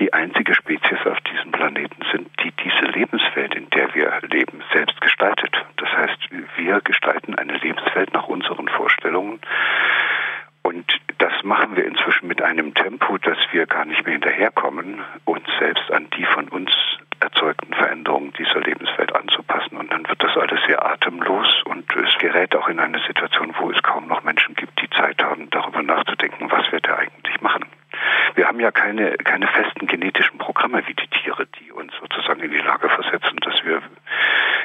die 0.00 0.12
einzige 0.12 0.54
Spezies 0.54 0.98
auf 1.04 1.20
diesem 1.20 1.52
Planeten 1.52 2.02
sind, 2.10 2.28
die 2.42 2.52
diese 2.52 2.90
Lebenswelt, 2.90 3.54
in 3.54 3.68
der 3.70 3.94
wir 3.94 4.18
leben, 4.22 4.62
selbst 4.72 5.00
gestaltet. 5.00 5.54
Das 5.76 5.88
heißt, 5.90 6.18
wir 6.56 6.80
gestalten 6.80 7.34
eine 7.34 7.56
Lebenswelt 7.58 8.12
nach 8.14 8.26
unseren 8.26 8.68
Vorstellungen. 8.68 9.40
Und 10.62 10.90
das 11.18 11.32
machen 11.42 11.76
wir 11.76 11.84
inzwischen 11.84 12.28
mit 12.28 12.42
einem 12.42 12.74
Tempo, 12.74 13.18
dass 13.18 13.38
wir 13.52 13.66
gar 13.66 13.84
nicht 13.84 14.04
mehr 14.04 14.12
hinterherkommen, 14.12 15.00
uns 15.24 15.46
selbst 15.58 15.90
an 15.90 16.08
die 16.16 16.24
von 16.24 16.48
uns 16.48 16.70
erzeugten 17.20 17.74
Veränderungen 17.74 18.32
dieser 18.32 18.60
Lebenswelt 18.60 19.14
anzupassen. 19.14 19.76
Und 19.76 19.92
dann 19.92 20.08
wird 20.08 20.22
das 20.22 20.36
alles 20.36 20.60
sehr 20.66 20.84
atemlos 20.84 21.62
und 21.66 21.84
es 21.94 22.18
gerät 22.18 22.56
auch 22.56 22.68
in 22.68 22.80
eine 22.80 23.00
Situation, 23.06 23.54
wo 23.58 23.70
es 23.70 23.82
kaum 23.82 24.08
noch 24.08 24.22
Menschen 24.24 24.54
gibt, 24.54 24.80
die 24.80 24.90
Zeit 24.90 25.22
haben, 25.22 25.50
darüber 25.50 25.82
nachzudenken, 25.82 26.50
was 26.50 26.70
wir 26.72 26.80
da 26.80 26.96
eigentlich 26.96 27.40
machen. 27.42 27.66
Wir 28.34 28.46
haben 28.46 28.60
ja 28.60 28.70
keine, 28.70 29.16
keine 29.18 29.46
festen 29.48 29.86
genetischen 29.86 30.38
Programme 30.38 30.82
wie 30.86 30.94
die 30.94 31.08
Tiere, 31.08 31.46
die 31.60 31.72
uns 31.72 31.92
sozusagen 32.00 32.40
in 32.40 32.50
die 32.50 32.58
Lage 32.58 32.88
versetzen, 32.88 33.36
dass 33.42 33.64
wir 33.64 33.82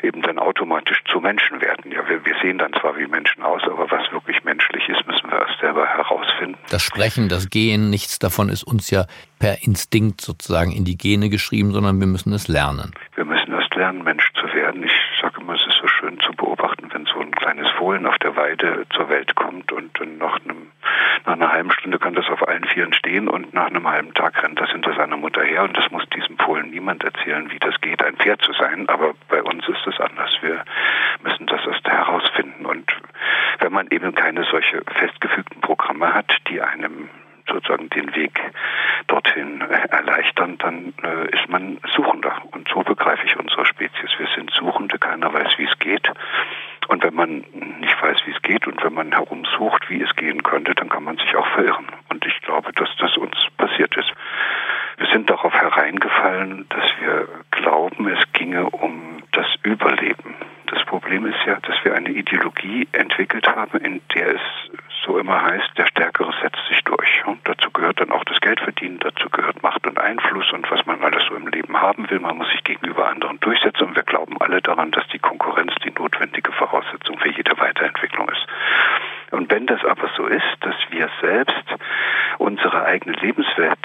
eben 0.04 0.22
dann 0.22 0.38
automatisch 0.40 1.04
zu 1.12 1.20
Menschen 1.20 1.62
werden. 1.62 1.92
Ja, 1.92 2.08
wir, 2.08 2.24
wir 2.26 2.36
sehen 2.42 2.58
dann 2.58 2.74
zwar 2.74 2.98
wie 2.98 3.08
Menschen 3.08 3.44
aus, 3.44 3.64
aber 3.64 3.90
was 3.90 4.12
wirklich 4.12 4.44
menschlich 4.44 4.88
ist, 4.90 5.06
müssen 5.08 5.32
wir 5.32 5.40
erst 5.40 5.60
selber 5.60 5.88
herausfinden. 5.88 6.58
Das 6.70 6.85
Sprechen, 6.96 7.28
das 7.28 7.50
Gehen, 7.50 7.90
nichts 7.90 8.20
davon 8.20 8.48
ist 8.48 8.64
uns 8.64 8.90
ja 8.90 9.04
per 9.38 9.64
Instinkt 9.64 10.22
sozusagen 10.22 10.72
in 10.72 10.86
die 10.86 10.98
Gene 10.98 11.28
geschrieben, 11.28 11.74
sondern 11.74 12.00
wir 12.00 12.08
müssen 12.08 12.32
es 12.32 12.48
lernen. 12.48 12.94
Wir 13.16 13.26
müssen 13.26 13.52
erst 13.52 13.76
lernen, 13.76 14.02
Mensch 14.06 14.32
zu 14.32 14.48
werden. 14.54 14.82
Ich 14.82 14.94
sage 15.22 15.42
immer, 15.42 15.56
es 15.56 15.68
ist 15.68 15.78
so 15.82 15.88
schön 15.90 16.18
zu 16.22 16.32
beobachten, 16.32 16.88
wenn 16.94 17.06
so 17.06 17.20
ein 17.20 17.32
kleines 17.32 17.70
Fohlen 17.72 18.06
auf 18.06 18.18
der 18.20 18.38
Weide 18.38 18.86
zur 18.96 19.10
Welt 19.10 19.36
kommt 19.36 19.74
und 19.74 20.00
dann 20.00 20.18
nach, 20.20 20.40
einem, 20.46 20.72
nach 21.26 21.34
einer 21.34 21.52
halben 21.52 21.72
Stunde 21.72 22.00
kann 22.00 22.14
das 22.14 22.30
auf 22.30 22.48
allen 22.48 22.64
Vieren 22.64 22.94
stehen 22.94 23.28
und 23.28 23.54
nach 23.54 23.68
einem 23.68 23.86
rennt 24.46 24.60
das 24.62 24.70
hinter 24.70 24.94
seiner 24.94 25.18
Mutter 25.18 25.44
her 25.44 25.64
und 25.64 25.76
das 25.76 25.90
muss 25.92 26.08
diesem 26.10 26.38
Fohlen 26.38 26.70
niemand 26.70 27.04
erzählen, 27.04 27.52
wie 27.52 27.58
das 27.58 27.82
geht, 27.82 28.04
ein 28.04 28.16
Pferd 28.16 28.42
zu 28.44 28.54
sein. 28.54 28.88
Aber 28.88 29.14
bei 29.28 29.42
uns 29.42 29.68
ist 29.68 29.88
es 29.88 30.00
anders. 30.00 30.32
Wir 30.42 30.64
müssen 31.24 31.48
das 31.48 31.66
erst 31.66 31.88
herausfinden 31.88 32.66
und 32.66 32.92
wenn 33.60 33.74
man 33.74 33.88
eben 33.90 34.14
keine 34.14 34.44
solche 34.44 34.84
festgefügten 35.00 35.62
Programme 35.62 36.14
hat, 36.14 36.32
die 36.48 36.62
einem 36.62 37.10
sozusagen 37.48 37.90
den 37.90 38.16
Weg 38.16 38.40
dorthin 39.08 39.62
erleichtern, 39.62 40.58
dann 40.60 40.94
äh, 41.04 41.30
ist 41.36 41.48
man 41.50 41.80
Suchender. 41.96 42.42
Und 42.52 42.68
so 42.70 42.82
begreife 42.82 43.26
ich 43.26 43.38
unsere 43.38 43.66
Spezies. 43.66 44.10
Wir 44.18 44.28
sind 44.36 44.52
Suchende, 44.52 44.98
keiner 44.98 45.32
weiß, 45.34 45.58
wie 45.58 45.66
es 45.66 45.80
geht. 45.80 46.10
Und 46.88 47.04
wenn 47.04 47.16
man 47.16 47.44
nicht 47.80 48.02
weiß, 48.02 48.18
wie 48.26 48.32
es 48.32 48.42
geht 48.42 48.68
und 48.68 48.84
wenn 48.84 48.94
man 48.94 49.12
herumsucht, 49.12 49.90
wie 49.90 50.02
es 50.02 50.16
gehen 50.16 50.44
könnte, 50.44 50.74
dann 50.76 50.90
kann 50.90 51.04
man 51.04 51.18
sich 51.18 51.36
auch 51.36 51.48
verirren. 51.48 51.88
Und 52.10 52.26
ich 52.26 52.40
glaube, 52.42 52.72
dass 52.74 52.90
das 53.00 53.18
uns 53.18 53.36
passiert 53.58 53.96
ist. 53.98 54.12
Wir 54.98 55.08
sind 55.08 55.30
darauf 55.30 55.54
hereingefallen, 55.54 56.68
dass 56.70 56.86
wir 57.00 57.28
glauben, 57.52 58.08
es 58.08 58.24
ginge 58.34 58.70
um 58.70 59.24
das 59.32 59.48
Überleben. 59.64 60.36
Das 60.68 60.84
Problem 60.86 61.26
ist 61.26 61.46
ja, 61.46 61.60
dass 61.62 61.76
wir 61.84 61.96
eine 61.96 62.10
Ideologie 62.10 62.88
entwickelt 62.92 63.48
haben, 63.48 63.80
in 63.80 64.02
der 64.14 64.36
es 64.36 64.42
so 65.06 65.18
immer 65.20 65.42
heißt, 65.42 65.72
der 65.78 65.88
Stärkere 65.88 66.34
setzt 66.42 66.62
sich 66.68 66.84
durch. 66.84 67.24
Und 67.26 67.40
dazu 67.48 67.70
gehört 67.72 68.00
dann 68.00 68.12
auch 68.12 68.24
das 68.24 68.40
Geldverdienen, 68.42 69.00
dazu 69.00 69.30
gehört 69.30 69.62
Macht 69.64 69.86
und 69.88 70.00
Einfluss 70.00 70.52
und 70.52 70.70
was 70.72 70.86
man 70.86 71.02
alles 71.04 71.24
so 71.28 71.36
im 71.36 71.48
Leben 71.48 71.80
haben 71.80 72.10
will. 72.10 72.20
Man 72.20 72.38
muss 72.38 72.50
sich 72.52 72.64
gegenüber 72.64 73.08
anderen 73.08 73.40
durchsetzen 73.40 73.88
und 73.88 73.96
wir 73.96 74.04
glauben 74.04 74.38
alle 74.40 74.62
daran, 74.62 74.92
dass 74.92 75.08
die 75.10 75.20
Konkurrenz 75.20 75.74
die 75.84 75.92
notwendige 75.92 76.52
Voraussetzung 76.52 77.18
für 77.20 77.30
jede 77.30 77.58
Weiterentwicklung 77.58 78.30
ist. 78.30 78.48
Und 79.32 79.52
wenn 79.52 79.68
das 79.68 79.84
aber 79.84 80.10
so 80.16 80.26
ist, 80.28 80.58
dass 80.62 80.76
wir 80.90 81.10
selbst 81.22 81.66
unsere 82.38 82.86
eigene 82.86 83.16
Lebenswelt 83.18 83.80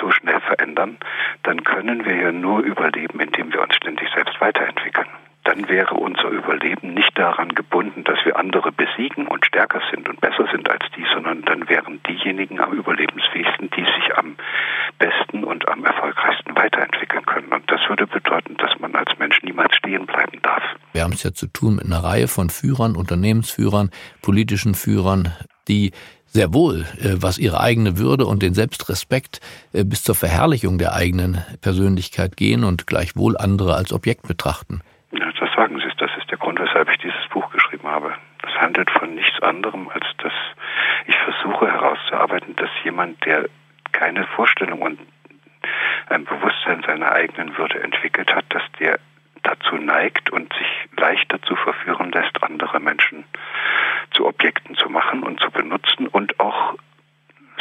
so 0.00 0.10
schnell 0.10 0.40
verändern, 0.40 0.98
dann 1.42 1.64
können 1.64 2.04
wir 2.04 2.16
ja 2.16 2.32
nur 2.32 2.60
überleben, 2.60 3.20
indem 3.20 3.52
wir 3.52 3.62
uns 3.62 3.74
ständig 3.76 4.08
selbst 4.14 4.40
weiterentwickeln 4.40 5.08
dann 5.44 5.68
wäre 5.68 5.94
unser 5.94 6.28
Überleben 6.28 6.94
nicht 6.94 7.18
daran 7.18 7.54
gebunden, 7.54 8.04
dass 8.04 8.24
wir 8.24 8.36
andere 8.36 8.70
besiegen 8.70 9.26
und 9.26 9.44
stärker 9.44 9.80
sind 9.90 10.08
und 10.08 10.20
besser 10.20 10.46
sind 10.52 10.70
als 10.70 10.84
die, 10.96 11.04
sondern 11.12 11.42
dann 11.42 11.68
wären 11.68 12.00
diejenigen 12.04 12.60
am 12.60 12.72
überlebensfähigsten, 12.72 13.70
die 13.70 13.84
sich 13.84 14.16
am 14.16 14.36
besten 14.98 15.42
und 15.42 15.66
am 15.68 15.84
erfolgreichsten 15.84 16.54
weiterentwickeln 16.56 17.26
können. 17.26 17.48
Und 17.48 17.68
das 17.70 17.80
würde 17.88 18.06
bedeuten, 18.06 18.56
dass 18.58 18.78
man 18.78 18.94
als 18.94 19.18
Mensch 19.18 19.42
niemals 19.42 19.74
stehen 19.76 20.06
bleiben 20.06 20.40
darf. 20.42 20.62
Wir 20.92 21.02
haben 21.02 21.11
es 21.22 21.30
ja 21.30 21.32
zu 21.32 21.46
tun 21.46 21.76
mit 21.76 21.84
einer 21.84 22.02
Reihe 22.02 22.28
von 22.28 22.50
Führern, 22.50 22.96
Unternehmensführern, 22.96 23.90
politischen 24.22 24.74
Führern, 24.74 25.32
die 25.68 25.92
sehr 26.26 26.52
wohl, 26.52 26.86
äh, 26.98 27.20
was 27.20 27.38
ihre 27.38 27.60
eigene 27.60 27.98
Würde 27.98 28.24
und 28.24 28.42
den 28.42 28.54
Selbstrespekt 28.54 29.40
äh, 29.72 29.84
bis 29.84 30.02
zur 30.02 30.14
Verherrlichung 30.14 30.78
der 30.78 30.94
eigenen 30.94 31.44
Persönlichkeit 31.60 32.36
gehen 32.36 32.64
und 32.64 32.86
gleichwohl 32.86 33.36
andere 33.36 33.74
als 33.74 33.92
Objekt 33.92 34.26
betrachten. 34.26 34.80
Das 35.10 35.54
sagen 35.54 35.78
Sie, 35.78 35.96
das 35.98 36.10
ist 36.18 36.30
der 36.30 36.38
Grund, 36.38 36.58
weshalb 36.58 36.88
ich 36.88 36.98
dieses 36.98 37.28
Buch 37.30 37.50
geschrieben 37.50 37.86
habe. 37.86 38.14
Das 38.40 38.52
handelt 38.54 38.90
von 38.90 39.14
nichts 39.14 39.40
anderem, 39.42 39.88
als 39.90 40.06
dass 40.18 40.32
ich 41.06 41.14
versuche 41.16 41.66
herauszuarbeiten, 41.66 42.56
dass 42.56 42.70
jemand, 42.84 43.24
der 43.26 43.48
keine 43.92 44.24
Vorstellung 44.34 44.80
und 44.80 44.98
ein 46.08 46.24
Bewusstsein 46.24 46.82
seiner 46.86 47.12
eigenen 47.12 47.56
Würde 47.58 47.82
entwickelt 47.82 48.34
hat, 48.34 48.46
dass 48.48 48.62
der 48.80 48.98
dazu 49.42 49.76
neigt 49.76 50.30
und 50.30 50.52
sich 50.52 50.88
leicht 50.96 51.32
dazu 51.32 51.56
verführen 51.56 52.12
lässt, 52.12 52.42
andere 52.42 52.80
Menschen 52.80 53.24
zu 54.12 54.26
Objekten 54.26 54.76
zu 54.76 54.88
machen 54.88 55.22
und 55.22 55.40
zu 55.40 55.50
benutzen 55.50 56.06
und 56.08 56.38
auch 56.40 56.74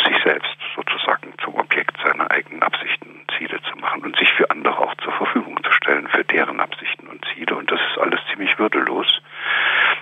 sich 0.03 0.23
selbst 0.23 0.57
sozusagen 0.75 1.33
zum 1.43 1.55
Objekt 1.55 1.97
seiner 2.03 2.29
eigenen 2.31 2.63
Absichten 2.63 3.09
und 3.09 3.31
Ziele 3.37 3.59
zu 3.63 3.77
machen 3.77 4.03
und 4.03 4.15
sich 4.17 4.31
für 4.33 4.49
andere 4.49 4.77
auch 4.77 4.95
zur 4.95 5.13
Verfügung 5.13 5.61
zu 5.63 5.71
stellen, 5.73 6.07
für 6.07 6.23
deren 6.23 6.59
Absichten 6.59 7.07
und 7.07 7.25
Ziele. 7.33 7.55
Und 7.55 7.71
das 7.71 7.79
ist 7.91 7.97
alles 7.99 8.19
ziemlich 8.31 8.57
würdelos. 8.57 9.21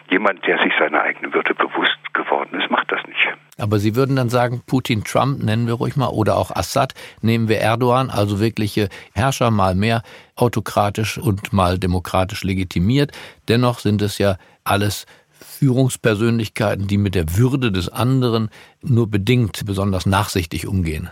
Jemand, 0.10 0.46
der 0.48 0.58
sich 0.58 0.74
seiner 0.80 1.02
eigenen 1.02 1.34
Würde 1.34 1.54
bewusst 1.54 2.00
geworden 2.14 2.60
ist, 2.60 2.72
macht 2.72 2.92
das 2.92 3.00
nicht. 3.08 3.28
Aber 3.58 3.78
Sie 3.78 3.96
würden 3.96 4.16
dann 4.16 4.30
sagen, 4.30 4.62
Putin, 4.66 5.04
Trump 5.04 5.44
nennen 5.44 5.68
wir 5.68 5.76
ruhig 5.76 5.96
mal, 5.96 6.08
oder 6.08 6.38
auch 6.38 6.50
Assad, 6.52 6.94
nehmen 7.22 7.48
wir 7.48 7.60
Erdogan, 7.60 8.10
also 8.10 8.40
wirkliche 8.40 8.90
Herrscher, 9.14 9.52
mal 9.52 9.76
mehr 9.76 10.02
autokratisch 10.36 11.18
und 11.18 11.54
mal 11.54 11.78
demokratisch 11.78 12.44
legitimiert. 12.44 13.12
Dennoch 13.48 13.80
sind 13.80 14.02
es 14.02 14.18
ja 14.18 14.38
alles 14.64 15.06
Führungspersönlichkeiten, 15.32 16.88
die 16.88 16.98
mit 16.98 17.16
der 17.16 17.38
Würde 17.38 17.72
des 17.72 17.90
anderen 17.90 18.50
nur 18.82 19.10
bedingt 19.10 19.66
besonders 19.66 20.06
nachsichtig 20.06 20.68
umgehen? 20.68 21.10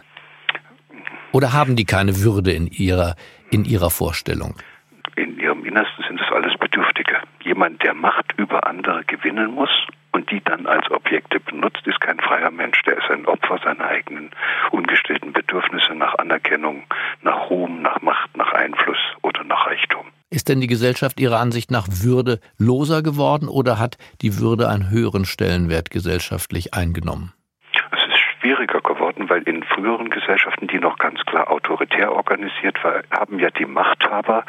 Oder 1.31 1.53
haben 1.53 1.75
die 1.75 1.85
keine 1.85 2.21
Würde 2.21 2.51
in 2.51 2.67
ihrer, 2.67 3.15
in 3.51 3.65
ihrer 3.65 3.89
Vorstellung? 3.89 4.55
In 5.15 5.37
ihrem 5.39 5.65
Innersten 5.65 6.03
sind 6.07 6.19
es. 6.19 6.31
Jemand, 7.47 7.81
der 7.81 7.93
Macht 7.93 8.33
über 8.35 8.67
andere 8.67 9.05
gewinnen 9.05 9.55
muss 9.55 9.69
und 10.11 10.29
die 10.29 10.43
dann 10.43 10.67
als 10.67 10.91
Objekte 10.91 11.39
benutzt, 11.39 11.87
ist 11.87 12.01
kein 12.01 12.19
freier 12.19 12.51
Mensch. 12.51 12.81
Der 12.83 12.97
ist 12.97 13.09
ein 13.09 13.25
Opfer 13.25 13.57
seiner 13.63 13.85
eigenen 13.85 14.31
ungestillten 14.71 15.31
Bedürfnisse 15.31 15.95
nach 15.95 16.15
Anerkennung, 16.15 16.83
nach 17.21 17.49
Ruhm, 17.49 17.81
nach 17.81 18.01
Macht, 18.01 18.35
nach 18.35 18.51
Einfluss 18.51 18.97
oder 19.21 19.45
nach 19.45 19.65
Reichtum. 19.65 20.07
Ist 20.29 20.49
denn 20.49 20.59
die 20.59 20.67
Gesellschaft 20.67 21.21
Ihrer 21.21 21.39
Ansicht 21.39 21.71
nach 21.71 21.87
würdeloser 21.89 23.01
geworden 23.01 23.47
oder 23.47 23.79
hat 23.79 23.97
die 24.21 24.39
Würde 24.39 24.67
einen 24.67 24.89
höheren 24.89 25.23
Stellenwert 25.23 25.89
gesellschaftlich 25.89 26.73
eingenommen? 26.73 27.31
Es 27.71 28.07
ist 28.09 28.19
schwieriger 28.41 28.81
geworden, 28.81 29.29
weil 29.29 29.43
in 29.43 29.63
früheren 29.63 30.09
Gesellschaften, 30.09 30.67
die 30.67 30.79
noch 30.79 30.97
ganz 30.97 31.21
klar 31.21 31.49
autoritär 31.49 32.11
organisiert 32.11 32.83
waren, 32.83 33.03
haben 33.09 33.39
ja 33.39 33.51
die 33.51 33.65
Machthaber 33.65 34.43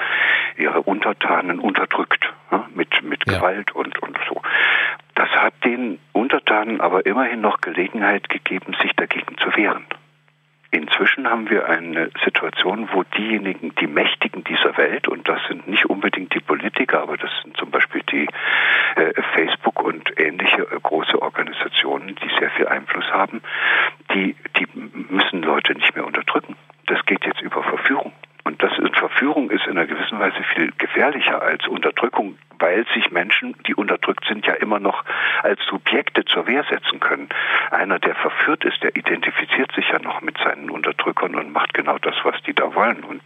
ihre 0.57 0.83
Untertanen 0.83 1.61
unterdrückt, 1.61 2.35
mit, 2.75 3.03
mit 3.03 3.25
ja. 3.27 3.35
Gewalt 3.35 3.75
und, 3.75 3.99
und 4.03 4.19
so. 4.29 4.41
Das 5.15 5.29
hat 5.31 5.55
den 5.65 5.99
Untertanen 6.13 6.81
aber 6.81 7.05
immerhin 7.07 7.41
noch 7.41 7.61
Gelegenheit 7.61 8.29
gegeben, 8.29 8.77
sich 8.81 8.93
dagegen 8.93 9.37
zu 9.39 9.55
wehren. 9.57 9.85
Inzwischen 10.71 11.29
haben 11.29 11.49
wir 11.49 11.67
eine 11.67 12.11
Situation, 12.25 12.91
wo 12.93 13.03
diejenigen, 13.03 13.75
die 13.77 13.87
Mächtigen 13.87 14.45
dieser 14.45 14.77
Welt, 14.77 15.09
und 15.09 15.27
das 15.27 15.41
sind 15.49 15.67
nicht 15.67 15.87
unbedingt 15.87 16.35
die 16.35 16.41
Politiker, 16.41 17.01
aber 17.01 17.17
das 17.17 17.31
sind 17.43 17.57
zum 17.57 17.71
Beispiel 17.71 18.03
die 18.13 18.29
äh, 18.97 19.23
Facebook 19.35 19.83
und 19.83 20.13
ähnliche 20.21 20.63
äh, 20.63 20.79
große 20.83 21.23
Organisationen, 21.23 22.17
die 22.17 22.29
sehr 22.39 22.51
viel 22.51 22.69
Einfluss 22.69 23.11
haben, 23.11 23.41
die, 24.13 24.37
die 24.59 24.67
müssen 24.75 25.43
Leute 25.43 25.73
nicht 25.73 25.95
mehr 25.95 26.07
unterdrücken. 26.07 26.55
Das 26.87 27.05
geht 27.07 27.25
jetzt 27.25 27.41
über 27.41 27.63
Verführung. 27.63 28.13
Und 28.45 28.63
das 28.63 28.73
ist, 28.79 28.97
Verführung 28.97 29.51
ist 29.51 29.67
in 29.67 29.79
einer 29.79 29.87
gewissen 29.87 30.19
Weise 30.19 30.43
viel 30.55 30.73
gefährlicher 30.79 31.43
als 31.43 31.67
Unterdrückung, 31.69 32.39
weil 32.59 32.85
sich 32.95 33.11
Menschen, 33.11 33.55
die 33.67 33.75
unterdrückt 33.75 34.25
sind, 34.27 34.47
ja 34.47 34.55
immer 34.55 34.81
noch 34.81 35.05
als 35.43 35.61
Subjekte 35.67 36.25
zur 36.25 36.47
Wehr 36.47 36.65
setzen 36.65 36.99
können. 37.01 37.29
Einer, 37.71 37.99
der 37.99 38.15
verführt 38.15 38.65
ist, 38.65 38.83
der 38.83 38.97
identifiziert 38.97 39.73
sich 39.73 39.89
ja 39.91 39.99
noch 40.01 40.21
mit 40.23 40.39
seinen 40.39 40.71
Unterdrückern 40.71 41.35
und 41.35 41.53
macht 41.53 41.75
genau 41.75 41.99
das, 41.99 42.15
was 42.25 42.41
die 42.43 42.55
da 42.55 42.75
wollen. 42.75 43.05
Und 43.05 43.23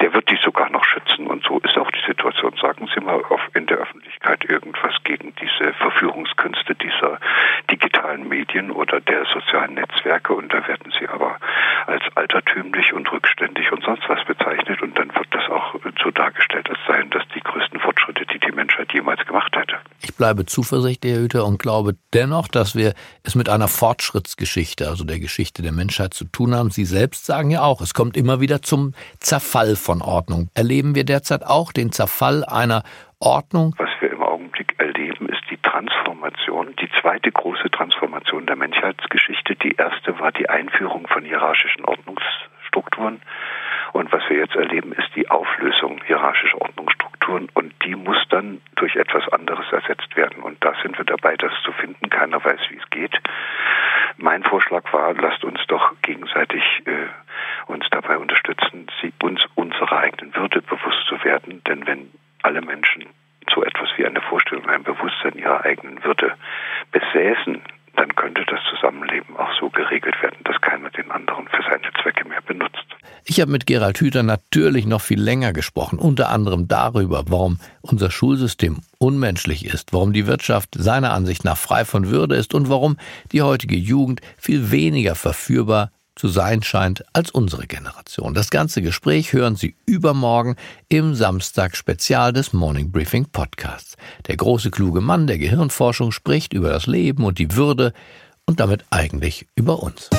der 0.00 0.12
wird 0.14 0.30
die 0.30 0.38
sogar 0.44 0.70
noch 0.70 0.84
schützen. 0.84 1.26
Und 1.26 1.44
so 1.44 1.58
ist 1.60 1.76
auch 1.76 1.90
die 1.90 2.06
Situation. 2.06 2.54
Sagen 2.60 2.88
Sie 2.94 3.00
mal 3.00 3.22
in 3.54 3.66
der 3.66 3.78
Öffentlichkeit 3.78 4.44
irgendwas 4.44 4.94
gegen 5.04 5.34
diese 5.36 5.72
Verführungskünste 5.74 6.74
dieser 6.74 7.18
digitalen 7.70 8.28
Medien 8.28 8.70
oder 8.70 9.00
der 9.00 9.24
sozialen 9.26 9.74
Netzwerke 9.74 10.32
und 10.32 10.52
da 10.52 10.66
werden 10.66 10.92
sie 10.98 11.08
aber 11.08 11.38
als 11.86 12.02
altertümlich 12.16 12.92
und 12.92 13.10
rückständig 13.10 13.72
und 13.72 13.82
sonst 13.84 14.08
was 14.08 14.24
bezeichnet 14.24 14.57
und 14.80 14.98
dann 14.98 15.08
wird 15.14 15.26
das 15.30 15.48
auch 15.50 15.74
so 16.02 16.10
dargestellt, 16.10 16.68
als 16.68 16.78
seien 16.86 17.10
das 17.10 17.22
die 17.34 17.40
größten 17.40 17.80
Fortschritte, 17.80 18.24
die 18.26 18.38
die 18.38 18.52
Menschheit 18.52 18.92
jemals 18.92 19.24
gemacht 19.26 19.54
hätte. 19.56 19.76
Ich 20.02 20.16
bleibe 20.16 20.46
zuversichtlich, 20.46 21.12
Herr 21.12 21.20
Hüter, 21.20 21.44
und 21.44 21.58
glaube 21.58 21.96
dennoch, 22.12 22.48
dass 22.48 22.74
wir 22.74 22.94
es 23.22 23.34
mit 23.34 23.48
einer 23.48 23.68
Fortschrittsgeschichte, 23.68 24.88
also 24.88 25.04
der 25.04 25.20
Geschichte 25.20 25.62
der 25.62 25.72
Menschheit 25.72 26.14
zu 26.14 26.24
tun 26.24 26.54
haben. 26.54 26.70
Sie 26.70 26.84
selbst 26.84 27.26
sagen 27.26 27.50
ja 27.50 27.62
auch, 27.62 27.80
es 27.80 27.94
kommt 27.94 28.16
immer 28.16 28.40
wieder 28.40 28.62
zum 28.62 28.94
Zerfall 29.20 29.76
von 29.76 30.02
Ordnung. 30.02 30.48
Erleben 30.54 30.94
wir 30.94 31.04
derzeit 31.04 31.44
auch 31.44 31.72
den 31.72 31.92
Zerfall 31.92 32.44
einer 32.44 32.82
Ordnung? 33.20 33.74
Was 33.78 33.90
wir 34.00 34.12
im 34.12 34.22
Augenblick 34.22 34.74
erleben, 34.78 35.28
ist 35.28 35.42
die 35.50 35.58
Transformation, 35.58 36.74
die 36.80 36.88
zweite 37.00 37.32
große 37.32 37.70
Transformation 37.70 38.46
der 38.46 38.56
Menschheitsgeschichte. 38.56 39.56
Die 39.56 39.72
erste 39.72 40.18
war 40.20 40.32
die 40.32 40.48
Einführung 40.48 41.06
von 41.08 41.24
hierarchischen 41.24 41.84
Ordnungsstrukturen. 41.84 43.20
Und 43.92 44.12
was 44.12 44.22
wir 44.28 44.38
jetzt 44.38 44.54
erleben, 44.54 44.92
ist 44.92 45.14
die 45.16 45.30
Auflösung 45.30 46.00
hierarchischer 46.06 46.60
Ordnungsstrukturen 46.60 47.48
und 47.54 47.72
die 47.84 47.94
muss 47.94 48.18
dann 48.28 48.60
durch 48.76 48.96
etwas 48.96 49.28
anderes 49.32 49.66
ersetzt 49.72 50.16
werden. 50.16 50.42
Und 50.42 50.62
da 50.64 50.74
sind 50.82 50.98
wir 50.98 51.04
dabei, 51.04 51.36
das 51.36 51.52
zu 51.64 51.72
finden. 51.72 52.08
Keiner 52.10 52.44
weiß, 52.44 52.60
wie 52.70 52.76
es 52.76 52.90
geht. 52.90 53.18
Mein 54.16 54.42
Vorschlag 54.42 54.92
war, 54.92 55.14
lasst 55.14 55.44
uns 55.44 55.60
doch 55.68 55.92
gegenseitig 56.02 56.62
äh, 56.86 57.06
uns 57.66 57.86
dabei 57.90 58.18
unterstützen, 58.18 58.86
sie, 59.00 59.12
uns 59.22 59.40
unserer 59.54 59.98
eigenen 59.98 60.34
Würde 60.34 60.60
bewusst 60.62 61.06
zu 61.08 61.22
werden. 61.24 61.62
Denn 61.64 61.86
wenn 61.86 62.10
alle 62.42 62.60
Menschen 62.60 63.06
so 63.54 63.62
etwas 63.62 63.88
wie 63.96 64.06
eine 64.06 64.20
Vorstellung, 64.20 64.68
ein 64.68 64.82
Bewusstsein 64.82 65.34
ihrer 65.34 65.64
eigenen 65.64 66.02
Würde 66.04 66.34
besäßen, 66.92 67.62
dann 67.96 68.14
könnte 68.14 68.44
das 68.44 68.60
Zusammenleben 68.70 69.36
auch 69.36 69.52
so 69.58 69.70
geregelt 69.70 70.20
werden, 70.22 70.38
dass 70.44 70.60
keiner 70.60 70.90
den 70.90 71.10
anderen 71.10 71.48
für 71.48 71.62
seine 71.62 71.92
Zwecke 72.00 72.28
mehr 72.28 72.40
benutzt. 72.42 72.86
Ich 73.38 73.42
habe 73.42 73.52
mit 73.52 73.66
Gerald 73.66 74.00
Hüther 74.00 74.24
natürlich 74.24 74.84
noch 74.84 75.00
viel 75.00 75.20
länger 75.20 75.52
gesprochen, 75.52 76.00
unter 76.00 76.28
anderem 76.28 76.66
darüber, 76.66 77.22
warum 77.28 77.60
unser 77.82 78.10
Schulsystem 78.10 78.78
unmenschlich 78.98 79.64
ist, 79.64 79.92
warum 79.92 80.12
die 80.12 80.26
Wirtschaft 80.26 80.70
seiner 80.76 81.12
Ansicht 81.12 81.44
nach 81.44 81.56
frei 81.56 81.84
von 81.84 82.08
Würde 82.08 82.34
ist 82.34 82.52
und 82.52 82.68
warum 82.68 82.96
die 83.30 83.42
heutige 83.42 83.76
Jugend 83.76 84.22
viel 84.38 84.72
weniger 84.72 85.14
verführbar 85.14 85.92
zu 86.16 86.26
sein 86.26 86.64
scheint 86.64 87.04
als 87.12 87.30
unsere 87.30 87.68
Generation. 87.68 88.34
Das 88.34 88.50
ganze 88.50 88.82
Gespräch 88.82 89.32
hören 89.32 89.54
Sie 89.54 89.76
übermorgen 89.86 90.56
im 90.88 91.14
Samstag-Spezial 91.14 92.32
des 92.32 92.52
Morning 92.52 92.90
Briefing 92.90 93.26
Podcasts. 93.26 93.94
Der 94.26 94.36
große 94.36 94.72
kluge 94.72 95.00
Mann 95.00 95.28
der 95.28 95.38
Gehirnforschung 95.38 96.10
spricht 96.10 96.52
über 96.52 96.70
das 96.70 96.88
Leben 96.88 97.22
und 97.22 97.38
die 97.38 97.54
Würde 97.54 97.92
und 98.46 98.58
damit 98.58 98.84
eigentlich 98.90 99.46
über 99.54 99.80
uns. 99.80 100.10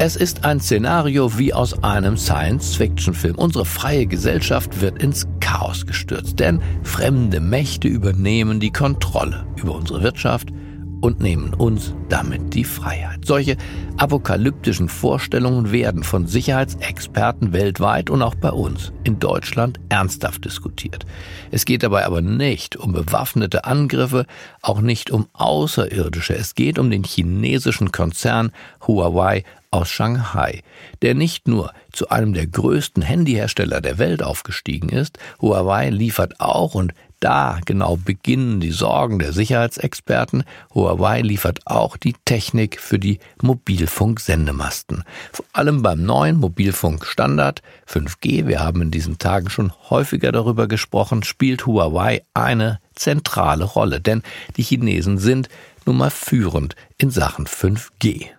Es 0.00 0.14
ist 0.14 0.44
ein 0.44 0.60
Szenario 0.60 1.38
wie 1.38 1.52
aus 1.52 1.82
einem 1.82 2.16
Science-Fiction-Film. 2.16 3.34
Unsere 3.34 3.64
freie 3.64 4.06
Gesellschaft 4.06 4.80
wird 4.80 5.02
ins 5.02 5.26
Chaos 5.40 5.86
gestürzt, 5.86 6.38
denn 6.38 6.62
fremde 6.84 7.40
Mächte 7.40 7.88
übernehmen 7.88 8.60
die 8.60 8.70
Kontrolle 8.70 9.44
über 9.56 9.74
unsere 9.74 10.04
Wirtschaft, 10.04 10.52
und 11.00 11.20
nehmen 11.20 11.54
uns 11.54 11.94
damit 12.08 12.54
die 12.54 12.64
Freiheit. 12.64 13.24
Solche 13.24 13.56
apokalyptischen 13.96 14.88
Vorstellungen 14.88 15.70
werden 15.70 16.02
von 16.02 16.26
Sicherheitsexperten 16.26 17.52
weltweit 17.52 18.10
und 18.10 18.22
auch 18.22 18.34
bei 18.34 18.50
uns 18.50 18.92
in 19.04 19.18
Deutschland 19.18 19.78
ernsthaft 19.88 20.44
diskutiert. 20.44 21.04
Es 21.50 21.64
geht 21.64 21.82
dabei 21.82 22.06
aber 22.06 22.20
nicht 22.20 22.76
um 22.76 22.92
bewaffnete 22.92 23.64
Angriffe, 23.64 24.26
auch 24.62 24.80
nicht 24.80 25.10
um 25.10 25.28
Außerirdische. 25.32 26.34
Es 26.34 26.54
geht 26.54 26.78
um 26.78 26.90
den 26.90 27.04
chinesischen 27.04 27.92
Konzern 27.92 28.50
Huawei 28.86 29.44
aus 29.70 29.88
Shanghai, 29.88 30.62
der 31.02 31.14
nicht 31.14 31.48
nur 31.48 31.72
zu 31.92 32.08
einem 32.08 32.32
der 32.32 32.46
größten 32.46 33.02
Handyhersteller 33.02 33.80
der 33.80 33.98
Welt 33.98 34.22
aufgestiegen 34.22 34.88
ist, 34.88 35.18
Huawei 35.40 35.90
liefert 35.90 36.40
auch 36.40 36.74
und 36.74 36.92
da 37.20 37.58
genau 37.64 37.96
beginnen 37.96 38.60
die 38.60 38.70
Sorgen 38.70 39.18
der 39.18 39.32
Sicherheitsexperten. 39.32 40.44
Huawei 40.72 41.20
liefert 41.20 41.66
auch 41.66 41.96
die 41.96 42.14
Technik 42.24 42.80
für 42.80 43.00
die 43.00 43.18
Mobilfunksendemasten. 43.42 45.02
Vor 45.32 45.44
allem 45.52 45.82
beim 45.82 46.04
neuen 46.04 46.36
Mobilfunkstandard 46.36 47.62
5G, 47.88 48.46
wir 48.46 48.60
haben 48.60 48.82
in 48.82 48.90
diesen 48.92 49.18
Tagen 49.18 49.50
schon 49.50 49.72
häufiger 49.90 50.30
darüber 50.30 50.68
gesprochen, 50.68 51.24
spielt 51.24 51.66
Huawei 51.66 52.22
eine 52.34 52.78
zentrale 52.94 53.64
Rolle, 53.64 54.00
denn 54.00 54.22
die 54.56 54.62
Chinesen 54.62 55.18
sind 55.18 55.48
nun 55.86 55.96
mal 55.96 56.10
führend 56.10 56.76
in 56.98 57.10
Sachen 57.10 57.46
5G. 57.46 58.37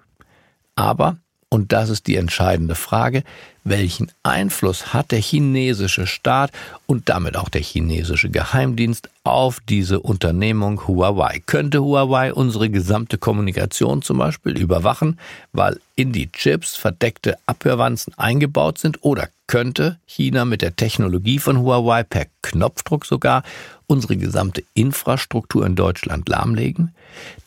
Aber 0.80 1.18
und 1.50 1.74
das 1.74 1.90
ist 1.90 2.08
die 2.08 2.16
entscheidende 2.16 2.76
Frage, 2.76 3.24
welchen 3.64 4.12
Einfluss 4.24 4.94
hat 4.94 5.12
der 5.12 5.20
chinesische 5.20 6.08
Staat 6.08 6.52
und 6.86 7.10
damit 7.10 7.36
auch 7.36 7.50
der 7.50 7.62
chinesische 7.62 8.30
Geheimdienst 8.30 9.10
auf 9.24 9.60
diese 9.68 10.00
Unternehmung 10.00 10.88
Huawei? 10.88 11.42
Könnte 11.46 11.84
Huawei 11.84 12.34
unsere 12.34 12.70
gesamte 12.70 13.18
Kommunikation 13.18 14.04
zum 14.04 14.20
Beispiel 14.20 14.58
überwachen, 14.58 15.20
weil 15.52 15.80
in 15.96 16.14
die 16.14 16.32
Chips 16.32 16.76
verdeckte 16.76 17.38
Abhörwanzen 17.46 18.14
eingebaut 18.18 18.78
sind? 18.78 19.04
Oder 19.04 19.28
könnte 19.48 19.98
China 20.06 20.46
mit 20.46 20.62
der 20.62 20.76
Technologie 20.76 21.40
von 21.40 21.60
Huawei 21.60 22.04
per 22.04 22.28
Knopfdruck 22.44 23.06
sogar 23.06 23.44
unsere 23.90 24.18
gesamte 24.18 24.64
Infrastruktur 24.76 25.66
in 25.66 25.76
Deutschland 25.76 26.30
lahmlegen? 26.30 26.94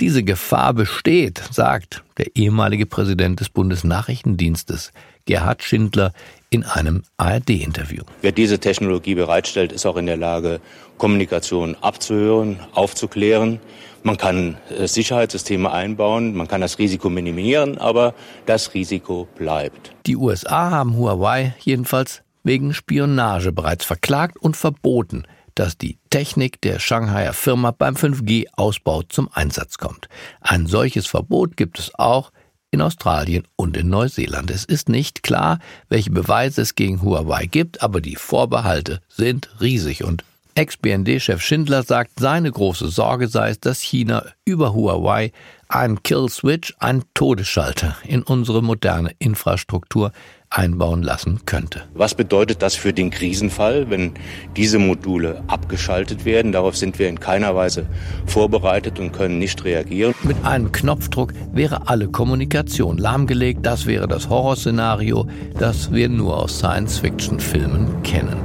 Diese 0.00 0.24
Gefahr 0.24 0.74
besteht, 0.74 1.40
sagt 1.50 2.02
der 2.18 2.34
ehemalige 2.34 2.84
Präsident 2.84 3.40
des 3.40 3.48
Bundesnachrichtendienstes 3.48 4.92
Gerhard 5.24 5.62
Schindler 5.62 6.12
in 6.50 6.64
einem 6.64 7.04
ARD-Interview. 7.16 8.02
Wer 8.20 8.32
diese 8.32 8.58
Technologie 8.58 9.14
bereitstellt, 9.14 9.72
ist 9.72 9.86
auch 9.86 9.96
in 9.96 10.06
der 10.06 10.16
Lage, 10.16 10.60
Kommunikation 10.98 11.76
abzuhören, 11.80 12.58
aufzuklären. 12.72 13.60
Man 14.02 14.16
kann 14.16 14.56
äh, 14.76 14.88
Sicherheitssysteme 14.88 15.70
einbauen, 15.70 16.34
man 16.34 16.48
kann 16.48 16.60
das 16.60 16.78
Risiko 16.78 17.08
minimieren, 17.08 17.78
aber 17.78 18.14
das 18.46 18.74
Risiko 18.74 19.28
bleibt. 19.36 19.92
Die 20.06 20.16
USA 20.16 20.70
haben 20.70 20.96
Huawei 20.96 21.54
jedenfalls 21.60 22.22
wegen 22.42 22.74
Spionage 22.74 23.52
bereits 23.52 23.84
verklagt 23.84 24.36
und 24.36 24.56
verboten, 24.56 25.24
dass 25.54 25.78
die 25.78 25.98
Technik 26.10 26.60
der 26.60 26.78
Shanghaier 26.78 27.32
Firma 27.32 27.70
beim 27.70 27.94
5G-Ausbau 27.94 29.02
zum 29.02 29.28
Einsatz 29.32 29.78
kommt. 29.78 30.08
Ein 30.40 30.66
solches 30.66 31.06
Verbot 31.06 31.56
gibt 31.56 31.78
es 31.78 31.94
auch 31.94 32.32
in 32.70 32.80
Australien 32.80 33.46
und 33.56 33.76
in 33.76 33.88
Neuseeland. 33.88 34.50
Es 34.50 34.64
ist 34.64 34.88
nicht 34.88 35.22
klar, 35.22 35.58
welche 35.88 36.10
Beweise 36.10 36.62
es 36.62 36.74
gegen 36.74 37.02
Huawei 37.02 37.46
gibt, 37.46 37.82
aber 37.82 38.00
die 38.00 38.16
Vorbehalte 38.16 39.00
sind 39.08 39.50
riesig 39.60 40.04
und 40.04 40.24
Ex-BND-Chef 40.54 41.40
Schindler 41.40 41.82
sagt, 41.82 42.12
seine 42.20 42.50
große 42.50 42.88
Sorge 42.88 43.28
sei 43.28 43.50
es, 43.50 43.60
dass 43.60 43.80
China 43.80 44.24
über 44.44 44.74
Huawei 44.74 45.32
einen 45.68 46.02
Kill-Switch, 46.02 46.74
einen 46.78 47.04
Todesschalter 47.14 47.96
in 48.06 48.22
unsere 48.22 48.62
moderne 48.62 49.12
Infrastruktur 49.18 50.12
einbauen 50.50 51.02
lassen 51.02 51.40
könnte. 51.46 51.84
Was 51.94 52.14
bedeutet 52.14 52.60
das 52.60 52.74
für 52.74 52.92
den 52.92 53.10
Krisenfall, 53.10 53.88
wenn 53.88 54.12
diese 54.54 54.78
Module 54.78 55.42
abgeschaltet 55.46 56.26
werden? 56.26 56.52
Darauf 56.52 56.76
sind 56.76 56.98
wir 56.98 57.08
in 57.08 57.18
keiner 57.18 57.56
Weise 57.56 57.86
vorbereitet 58.26 58.98
und 58.98 59.12
können 59.12 59.38
nicht 59.38 59.64
reagieren. 59.64 60.14
Mit 60.22 60.44
einem 60.44 60.70
Knopfdruck 60.70 61.32
wäre 61.52 61.88
alle 61.88 62.08
Kommunikation 62.08 62.98
lahmgelegt. 62.98 63.64
Das 63.64 63.86
wäre 63.86 64.06
das 64.06 64.28
Horrorszenario, 64.28 65.26
das 65.58 65.90
wir 65.90 66.10
nur 66.10 66.38
aus 66.38 66.58
Science-Fiction-Filmen 66.58 68.02
kennen. 68.02 68.36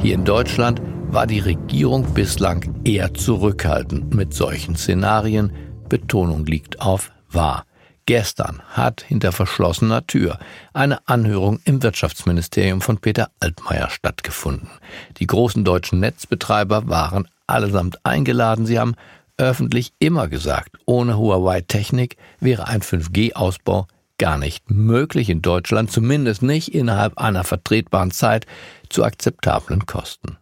Hier 0.00 0.14
in 0.14 0.24
Deutschland 0.24 0.80
war 1.16 1.26
die 1.26 1.40
Regierung 1.40 2.12
bislang 2.12 2.82
eher 2.84 3.14
zurückhaltend 3.14 4.14
mit 4.14 4.34
solchen 4.34 4.76
Szenarien. 4.76 5.50
Betonung 5.88 6.44
liegt 6.44 6.82
auf 6.82 7.10
wahr. 7.30 7.64
Gestern 8.04 8.60
hat 8.68 9.00
hinter 9.00 9.32
verschlossener 9.32 10.06
Tür 10.06 10.38
eine 10.74 10.98
Anhörung 11.08 11.60
im 11.64 11.82
Wirtschaftsministerium 11.82 12.82
von 12.82 12.98
Peter 12.98 13.30
Altmaier 13.40 13.88
stattgefunden. 13.88 14.68
Die 15.16 15.26
großen 15.26 15.64
deutschen 15.64 16.00
Netzbetreiber 16.00 16.86
waren 16.86 17.26
allesamt 17.46 18.04
eingeladen. 18.04 18.66
Sie 18.66 18.78
haben 18.78 18.94
öffentlich 19.38 19.94
immer 19.98 20.28
gesagt, 20.28 20.76
ohne 20.84 21.16
Huawei-Technik 21.16 22.18
wäre 22.40 22.68
ein 22.68 22.82
5G-Ausbau 22.82 23.86
gar 24.18 24.36
nicht 24.36 24.70
möglich 24.70 25.30
in 25.30 25.40
Deutschland, 25.40 25.90
zumindest 25.90 26.42
nicht 26.42 26.74
innerhalb 26.74 27.16
einer 27.16 27.44
vertretbaren 27.44 28.10
Zeit 28.10 28.44
zu 28.90 29.02
akzeptablen 29.02 29.86
Kosten. 29.86 30.36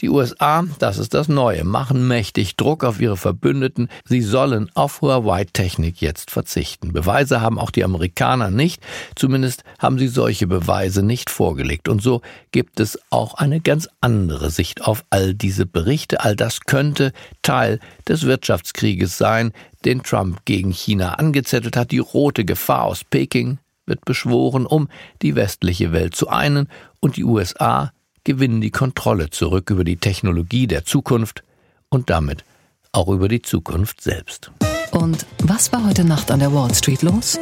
Die 0.00 0.08
USA, 0.08 0.64
das 0.78 0.96
ist 0.96 1.12
das 1.12 1.28
Neue, 1.28 1.62
machen 1.64 2.08
mächtig 2.08 2.56
Druck 2.56 2.84
auf 2.84 3.00
ihre 3.02 3.18
Verbündeten. 3.18 3.90
Sie 4.06 4.22
sollen 4.22 4.70
auf 4.74 5.02
Huawei-Technik 5.02 6.00
jetzt 6.00 6.30
verzichten. 6.30 6.94
Beweise 6.94 7.42
haben 7.42 7.58
auch 7.58 7.70
die 7.70 7.84
Amerikaner 7.84 8.50
nicht. 8.50 8.82
Zumindest 9.14 9.62
haben 9.78 9.98
sie 9.98 10.08
solche 10.08 10.46
Beweise 10.46 11.02
nicht 11.02 11.28
vorgelegt. 11.28 11.86
Und 11.86 12.00
so 12.00 12.22
gibt 12.50 12.80
es 12.80 12.98
auch 13.10 13.34
eine 13.34 13.60
ganz 13.60 13.90
andere 14.00 14.48
Sicht 14.48 14.86
auf 14.86 15.04
all 15.10 15.34
diese 15.34 15.66
Berichte. 15.66 16.24
All 16.24 16.34
das 16.34 16.60
könnte 16.60 17.12
Teil 17.42 17.78
des 18.08 18.24
Wirtschaftskrieges 18.24 19.18
sein, 19.18 19.52
den 19.84 20.02
Trump 20.02 20.46
gegen 20.46 20.70
China 20.70 21.14
angezettelt 21.14 21.76
hat. 21.76 21.90
Die 21.90 21.98
rote 21.98 22.46
Gefahr 22.46 22.84
aus 22.84 23.04
Peking 23.04 23.58
wird 23.84 24.06
beschworen, 24.06 24.64
um 24.64 24.88
die 25.20 25.34
westliche 25.34 25.92
Welt 25.92 26.14
zu 26.14 26.28
einen 26.28 26.68
und 27.00 27.16
die 27.16 27.24
USA 27.24 27.92
gewinnen 28.30 28.60
die 28.60 28.70
Kontrolle 28.70 29.30
zurück 29.30 29.70
über 29.70 29.82
die 29.82 29.96
Technologie 29.96 30.68
der 30.68 30.84
Zukunft 30.84 31.42
und 31.88 32.10
damit 32.10 32.44
auch 32.92 33.08
über 33.08 33.26
die 33.26 33.42
Zukunft 33.42 34.00
selbst. 34.00 34.52
Und 34.92 35.26
was 35.42 35.72
war 35.72 35.84
heute 35.84 36.04
Nacht 36.04 36.30
an 36.30 36.38
der 36.38 36.54
Wall 36.54 36.72
Street 36.72 37.02
los? 37.02 37.40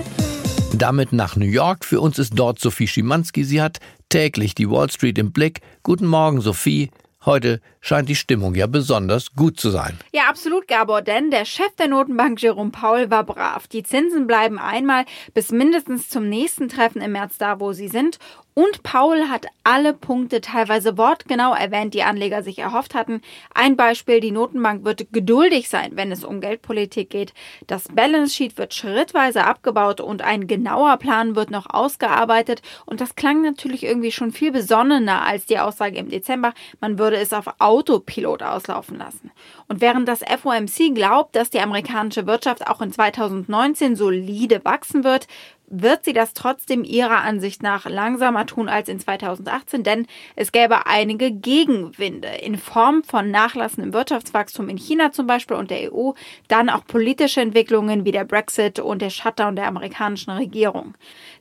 Damit 0.73 1.13
nach 1.13 1.37
New 1.37 1.45
York. 1.45 1.85
Für 1.85 2.01
uns 2.01 2.19
ist 2.19 2.33
dort 2.39 2.59
Sophie 2.59 2.89
Schimanski. 2.89 3.45
Sie 3.45 3.61
hat 3.61 3.81
täglich 4.09 4.55
die 4.55 4.71
Wall 4.71 4.91
Street 4.91 5.19
im 5.19 5.31
Blick. 5.31 5.61
Guten 5.83 6.07
Morgen, 6.07 6.41
Sophie. 6.41 6.89
Heute 7.27 7.61
scheint 7.83 8.09
die 8.09 8.15
Stimmung 8.15 8.55
ja 8.55 8.67
besonders 8.67 9.35
gut 9.35 9.61
zu 9.61 9.69
sein. 9.69 9.99
Ja, 10.13 10.29
absolut, 10.31 10.69
Gabor, 10.69 11.03
denn 11.03 11.31
der 11.31 11.45
Chef 11.45 11.75
der 11.77 11.89
Notenbank 11.89 12.41
Jerome 12.41 12.71
Paul 12.71 13.11
war 13.11 13.25
brav. 13.25 13.67
Die 13.67 13.83
Zinsen 13.83 14.27
bleiben 14.27 14.59
einmal 14.59 15.05
bis 15.35 15.51
mindestens 15.51 16.09
zum 16.09 16.29
nächsten 16.31 16.71
Treffen 16.71 17.03
im 17.03 17.13
März 17.13 17.37
da, 17.37 17.61
wo 17.61 17.75
sie 17.75 17.89
sind 17.89 18.19
Und 18.59 18.83
Paul 18.83 19.29
hat 19.29 19.47
alle 19.63 19.95
Punkte 19.95 20.41
teilweise 20.41 20.99
wortgenau 20.99 21.55
erwähnt, 21.55 21.95
die 21.95 22.03
Anleger 22.03 22.43
sich 22.43 22.59
erhofft 22.59 22.97
hatten. 22.97 23.23
Ein 23.55 23.77
Beispiel, 23.77 24.19
die 24.19 24.33
Notenbank 24.33 24.85
wird 24.85 25.13
geduldig 25.13 25.69
sein, 25.69 25.93
wenn 25.95 26.11
es 26.11 26.25
um 26.25 26.41
Geldpolitik 26.41 27.09
geht. 27.09 27.35
Das 27.69 27.85
Balance 27.87 28.35
Sheet 28.35 28.59
wird 28.59 28.75
schrittweise 28.75 29.45
abgebaut 29.45 30.01
und 30.01 30.23
ein 30.23 30.49
genauer 30.49 30.97
Plan 30.97 31.37
wird 31.37 31.53
noch 31.53 31.73
ausgearbeitet. 31.73 32.61
Und 32.85 33.01
das 33.01 33.15
klang 33.15 33.43
natürlich 33.43 33.85
irgendwie 33.85 34.11
schon 34.11 34.33
viel 34.33 34.51
besonnener 34.51 35.25
als 35.25 35.47
die 35.47 35.61
Aussage 35.61 35.97
im 35.97 36.11
Dezember, 36.11 36.53
man 36.81 36.99
würde 36.99 37.19
es 37.19 37.33
auf 37.33 37.47
Autopilot 37.61 38.43
auslaufen 38.43 38.99
lassen. 38.99 39.31
Und 39.69 39.81
während 39.81 40.09
das 40.09 40.25
FOMC 40.25 40.97
glaubt, 40.97 41.37
dass 41.37 41.51
die 41.51 41.61
amerikanische 41.61 42.27
Wirtschaft 42.27 42.67
auch 42.67 42.81
in 42.81 42.91
2019 42.91 43.95
solide 43.95 44.65
wachsen 44.65 45.05
wird, 45.05 45.29
wird 45.71 46.05
sie 46.05 46.13
das 46.13 46.35
trotzdem 46.35 46.85
ihrer 46.85 47.23
Ansicht 47.23 47.63
nach 47.63 47.87
langsamer 47.87 48.47
tun 48.47 48.69
als 48.69 48.89
in 48.89 48.99
2018, 48.99 49.83
denn 49.83 50.07
es 50.37 50.53
gäbe 50.53 50.87
einige 50.87 51.31
Gegenwinde 51.31 52.29
in 52.43 52.57
Form 52.57 53.03
von 53.05 53.31
nachlassendem 53.31 53.93
Wirtschaftswachstum 53.93 54.69
in 54.69 54.79
China 54.79 55.13
zum 55.13 55.27
Beispiel 55.27 55.57
und 55.57 55.71
der 55.71 55.93
EU, 55.93 56.13
dann 56.49 56.71
auch 56.71 56.85
politische 56.85 57.41
Entwicklungen 57.41 58.05
wie 58.05 58.13
der 58.13 58.25
Brexit 58.25 58.79
und 58.79 59.03
der 59.03 59.11
Shutdown 59.11 59.57
der 59.57 59.67
amerikanischen 59.67 60.31
Regierung. 60.31 60.95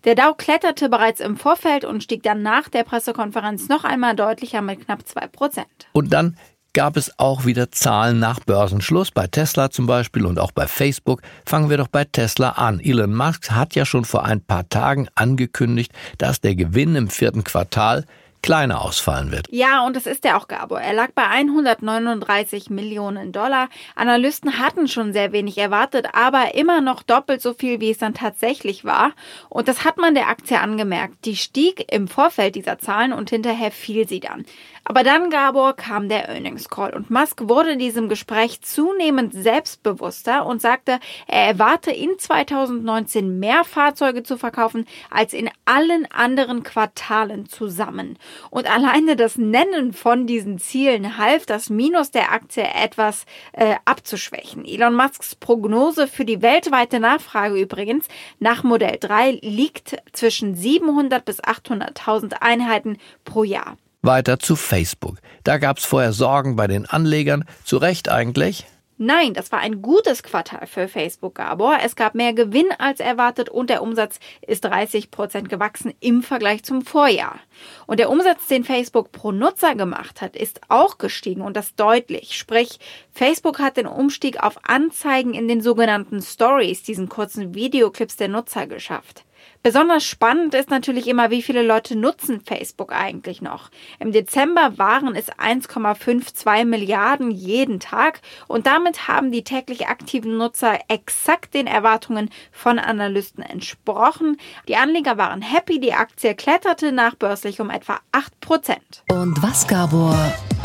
Der 0.04 0.16
Dow 0.16 0.34
kletterte 0.36 0.90
bereits 0.90 1.20
im 1.20 1.38
Vorfeld 1.38 1.86
und 1.86 2.04
stieg 2.04 2.24
dann 2.24 2.42
nach 2.42 2.70
der 2.70 2.84
Pressekonferenz 2.84 3.70
noch 3.70 3.84
einmal 3.84 4.16
deutlicher 4.16 4.62
mit 4.62 4.86
knapp 4.86 5.08
zwei 5.08 5.28
Prozent. 5.28 5.88
Und 5.94 6.12
dann 6.12 6.38
gab 6.78 6.96
es 6.96 7.18
auch 7.18 7.46
wieder 7.46 7.72
Zahlen 7.72 8.20
nach 8.20 8.40
Börsenschluss, 8.40 9.10
bei 9.10 9.26
Tesla 9.26 9.72
zum 9.72 9.88
Beispiel 9.88 10.28
und 10.28 10.38
auch 10.38 10.52
bei 10.52 10.68
Facebook. 10.68 11.24
Fangen 11.44 11.72
wir 11.72 11.78
doch 11.78 11.88
bei 11.88 12.04
Tesla 12.04 12.50
an. 12.50 12.80
Elon 12.80 13.16
Musk 13.16 13.50
hat 13.50 13.74
ja 13.74 13.84
schon 13.84 14.06
vor 14.06 14.26
ein 14.26 14.42
paar 14.42 14.70
Tagen 14.70 15.08
angekündigt, 15.16 15.92
dass 16.20 16.40
der 16.40 16.54
Gewinn 16.54 16.96
im 16.96 17.10
vierten 17.10 17.44
Quartal 17.44 18.06
kleiner 18.42 18.82
ausfallen 18.82 19.32
wird. 19.32 19.48
Ja, 19.52 19.86
und 19.86 19.96
das 19.96 20.06
ist 20.06 20.26
er 20.26 20.38
auch, 20.38 20.48
Gabo. 20.48 20.76
Er 20.76 20.94
lag 20.94 21.12
bei 21.14 21.24
139 21.24 22.70
Millionen 22.70 23.32
Dollar. 23.32 23.70
Analysten 23.96 24.60
hatten 24.60 24.88
schon 24.88 25.14
sehr 25.14 25.32
wenig 25.32 25.58
erwartet, 25.58 26.08
aber 26.14 26.56
immer 26.56 26.82
noch 26.82 27.04
doppelt 27.04 27.42
so 27.42 27.54
viel, 27.54 27.80
wie 27.80 27.92
es 27.92 27.98
dann 27.98 28.14
tatsächlich 28.14 28.86
war. 28.86 29.12
Und 29.50 29.68
das 29.68 29.84
hat 29.84 29.98
man 29.98 30.16
der 30.16 30.30
Aktie 30.30 30.60
angemerkt. 30.60 31.26
Die 31.26 31.36
stieg 31.36 31.92
im 31.92 32.08
Vorfeld 32.08 32.56
dieser 32.56 32.80
Zahlen 32.80 33.14
und 33.14 33.30
hinterher 33.30 33.72
fiel 33.72 34.08
sie 34.08 34.20
dann. 34.20 34.46
Aber 34.90 35.04
dann, 35.04 35.30
Gabor, 35.30 35.76
kam 35.76 36.08
der 36.08 36.30
Earnings 36.30 36.70
Call 36.70 36.94
und 36.94 37.10
Musk 37.10 37.42
wurde 37.50 37.72
in 37.72 37.80
diesem 37.80 38.08
Gespräch 38.08 38.62
zunehmend 38.62 39.34
selbstbewusster 39.34 40.46
und 40.46 40.62
sagte, 40.62 41.00
er 41.28 41.48
erwarte 41.48 41.92
in 41.92 42.18
2019 42.18 43.38
mehr 43.38 43.66
Fahrzeuge 43.66 44.24
zu 44.24 44.38
verkaufen 44.38 44.86
als 45.10 45.34
in 45.34 45.50
allen 45.66 46.10
anderen 46.10 46.64
Quartalen 46.64 47.50
zusammen. 47.50 48.18
Und 48.50 48.70
alleine 48.70 49.16
das 49.16 49.38
Nennen 49.38 49.94
von 49.94 50.28
diesen 50.28 50.60
Zielen 50.60 51.18
half 51.18 51.46
das 51.46 51.70
Minus 51.70 52.12
der 52.12 52.32
Aktie 52.32 52.64
etwas 52.64 53.26
äh, 53.54 53.76
abzuschwächen. 53.86 54.66
Elon 54.66 54.96
Musks 54.96 55.36
Prognose 55.36 56.08
für 56.08 56.26
die 56.26 56.42
weltweite 56.42 57.00
Nachfrage 57.00 57.60
übrigens 57.60 58.08
nach 58.40 58.64
Modell 58.64 58.98
3 59.00 59.40
liegt 59.42 59.98
zwischen 60.14 60.56
700 60.56 61.24
bis 61.26 61.42
800.000 61.42 62.34
Einheiten 62.42 62.98
pro 63.24 63.44
Jahr. 63.44 63.78
Weiter 64.02 64.40
zu 64.40 64.56
Facebook. 64.56 65.18
Da 65.44 65.58
gab 65.58 65.78
es 65.78 65.86
vorher 65.86 66.14
Sorgen 66.14 66.56
bei 66.56 66.68
den 66.68 66.86
Anlegern. 66.86 67.46
Zu 67.64 67.78
Recht 67.78 68.10
eigentlich? 68.10 68.66
Nein, 69.00 69.36
das 69.36 69.52
war 69.52 69.60
ein 69.60 69.84
gutes 69.84 70.24
Quartal 70.24 70.66
für 70.66 70.88
Facebook, 70.88 71.36
Gabor. 71.36 71.78
Es 71.84 71.96
gab 71.96 72.16
mehr 72.16 72.34
Gewinn 72.34 72.72
als 72.80 73.00
erwartet 73.00 73.48
und 73.48 73.70
der 73.70 73.84
Umsatz 73.84 74.20
ist 74.42 74.64
30 74.64 75.12
Prozent 75.12 75.50
gewachsen 75.50 75.94
im 76.00 76.24
Vergleich 76.24 76.64
zum 76.64 76.82
Vorjahr. 76.82 77.40
Und 77.86 78.00
der 78.00 78.10
Umsatz, 78.10 78.48
den 78.48 78.64
Facebook 78.64 79.12
pro 79.12 79.32
Nutzer 79.32 79.76
gemacht 79.76 80.20
hat, 80.20 80.36
ist 80.36 80.62
auch 80.70 80.98
gestiegen 80.98 81.42
und 81.42 81.56
das 81.56 81.76
deutlich. 81.76 82.36
Sprich, 82.36 82.80
Facebook 83.12 83.60
hat 83.60 83.78
den 83.78 83.86
Umstieg 83.86 84.42
auf 84.42 84.58
Anzeigen 84.64 85.36
in 85.36 85.48
den 85.48 85.62
sogenannten 85.62 86.24
Stories, 86.24 86.82
diesen 86.82 87.08
kurzen 87.08 87.54
Videoclips 87.54 88.16
der 88.16 88.30
Nutzer 88.30 88.66
geschafft. 88.66 89.27
Besonders 89.64 90.04
spannend 90.04 90.54
ist 90.54 90.70
natürlich 90.70 91.08
immer, 91.08 91.30
wie 91.30 91.42
viele 91.42 91.62
Leute 91.62 91.96
nutzen 91.96 92.42
Facebook 92.42 92.94
eigentlich 92.94 93.42
noch. 93.42 93.70
Im 94.00 94.12
Dezember 94.12 94.78
waren 94.78 95.16
es 95.16 95.30
1,52 95.32 96.66
Milliarden 96.66 97.32
jeden 97.32 97.80
Tag 97.80 98.22
und 98.48 98.66
damit 98.66 99.08
haben 99.08 99.32
die 99.32 99.44
täglich 99.44 99.88
aktiven 99.88 100.38
Nutzer 100.38 100.80
exakt 100.88 101.54
den 101.54 101.68
Erwartungen 101.68 102.30
von 102.52 102.80
Analysten 102.80 103.44
entsprochen. 103.44 104.38
Die 104.68 104.76
Anleger 104.76 105.18
waren 105.18 105.42
happy, 105.42 105.80
die 105.80 105.94
Aktie 105.94 106.36
kletterte 106.36 106.92
nachbörslich 106.92 107.60
um 107.60 107.70
etwa 107.70 108.00
8%. 108.12 108.78
Und 109.10 109.42
was, 109.44 109.68
Gabor, 109.68 110.16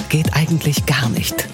geht 0.09 0.35
eigentlich 0.35 0.87
gar 0.87 1.09
nicht? 1.09 1.49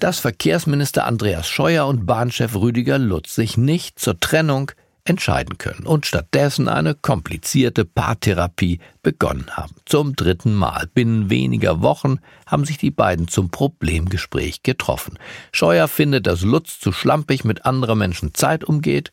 Dass 0.00 0.18
Verkehrsminister 0.18 1.06
Andreas 1.06 1.48
Scheuer 1.48 1.86
und 1.86 2.06
Bahnchef 2.06 2.54
Rüdiger 2.54 2.98
Lutz 2.98 3.34
sich 3.34 3.56
nicht 3.56 3.98
zur 3.98 4.20
Trennung 4.20 4.72
entscheiden 5.08 5.58
können 5.58 5.86
und 5.86 6.06
stattdessen 6.06 6.68
eine 6.68 6.94
komplizierte 6.94 7.84
Paartherapie 7.84 8.80
begonnen 9.02 9.46
haben. 9.52 9.74
Zum 9.84 10.16
dritten 10.16 10.54
Mal 10.54 10.88
binnen 10.92 11.30
weniger 11.30 11.82
Wochen 11.82 12.18
haben 12.46 12.64
sich 12.64 12.78
die 12.78 12.90
beiden 12.90 13.28
zum 13.28 13.50
Problemgespräch 13.50 14.62
getroffen. 14.62 15.18
Scheuer 15.52 15.88
findet, 15.88 16.26
dass 16.26 16.42
Lutz 16.42 16.78
zu 16.78 16.92
schlampig 16.92 17.44
mit 17.44 17.64
anderen 17.64 17.98
Menschen 17.98 18.34
Zeit 18.34 18.64
umgeht. 18.64 19.12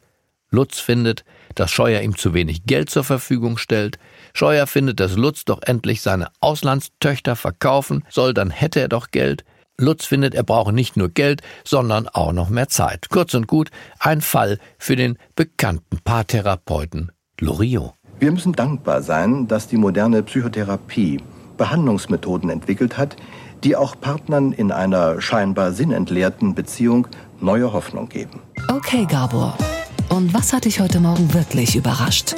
Lutz 0.50 0.80
findet, 0.80 1.26
dass 1.56 1.72
Scheuer 1.72 2.02
ihm 2.02 2.16
zu 2.16 2.34
wenig 2.34 2.66
Geld 2.66 2.90
zur 2.90 3.04
Verfügung 3.04 3.58
stellt. 3.58 3.98
Scheuer 4.34 4.68
findet, 4.68 5.00
dass 5.00 5.16
Lutz 5.16 5.46
doch 5.46 5.62
endlich 5.64 6.02
seine 6.02 6.30
Auslandstöchter 6.40 7.36
verkaufen 7.36 8.04
soll, 8.10 8.34
dann 8.34 8.50
hätte 8.50 8.80
er 8.80 8.90
doch 8.90 9.12
Geld. 9.12 9.44
Lutz 9.80 10.06
findet, 10.06 10.36
er 10.36 10.44
brauche 10.44 10.72
nicht 10.72 10.98
nur 10.98 11.10
Geld, 11.10 11.42
sondern 11.64 12.08
auch 12.08 12.32
noch 12.32 12.50
mehr 12.50 12.70
Zeit. 12.70 13.10
Kurz 13.10 13.34
und 13.34 13.48
gut, 13.48 13.72
ein 14.00 14.22
Fall 14.22 14.60
für 14.78 14.96
den 14.96 15.18
bekannten 15.36 16.00
Paartherapeuten 16.04 17.12
Loriot. 17.40 17.94
Wir 18.20 18.32
müssen 18.32 18.54
dankbar 18.54 19.02
sein, 19.02 19.48
dass 19.48 19.68
die 19.68 19.78
moderne 19.78 20.24
Psychotherapie 20.24 21.20
Behandlungsmethoden 21.58 22.50
entwickelt 22.50 22.98
hat, 22.98 23.16
die 23.64 23.76
auch 23.76 24.00
Partnern 24.00 24.52
in 24.52 24.72
einer 24.72 25.22
scheinbar 25.22 25.72
sinnentleerten 25.72 26.54
Beziehung 26.54 27.08
neue 27.40 27.74
Hoffnung 27.74 28.10
geben. 28.10 28.42
Okay, 28.70 29.06
Gabor. 29.06 29.58
Und 30.10 30.34
was 30.34 30.54
hat 30.54 30.66
dich 30.66 30.80
heute 30.80 31.00
Morgen 31.00 31.34
wirklich 31.34 31.76
überrascht? 31.76 32.36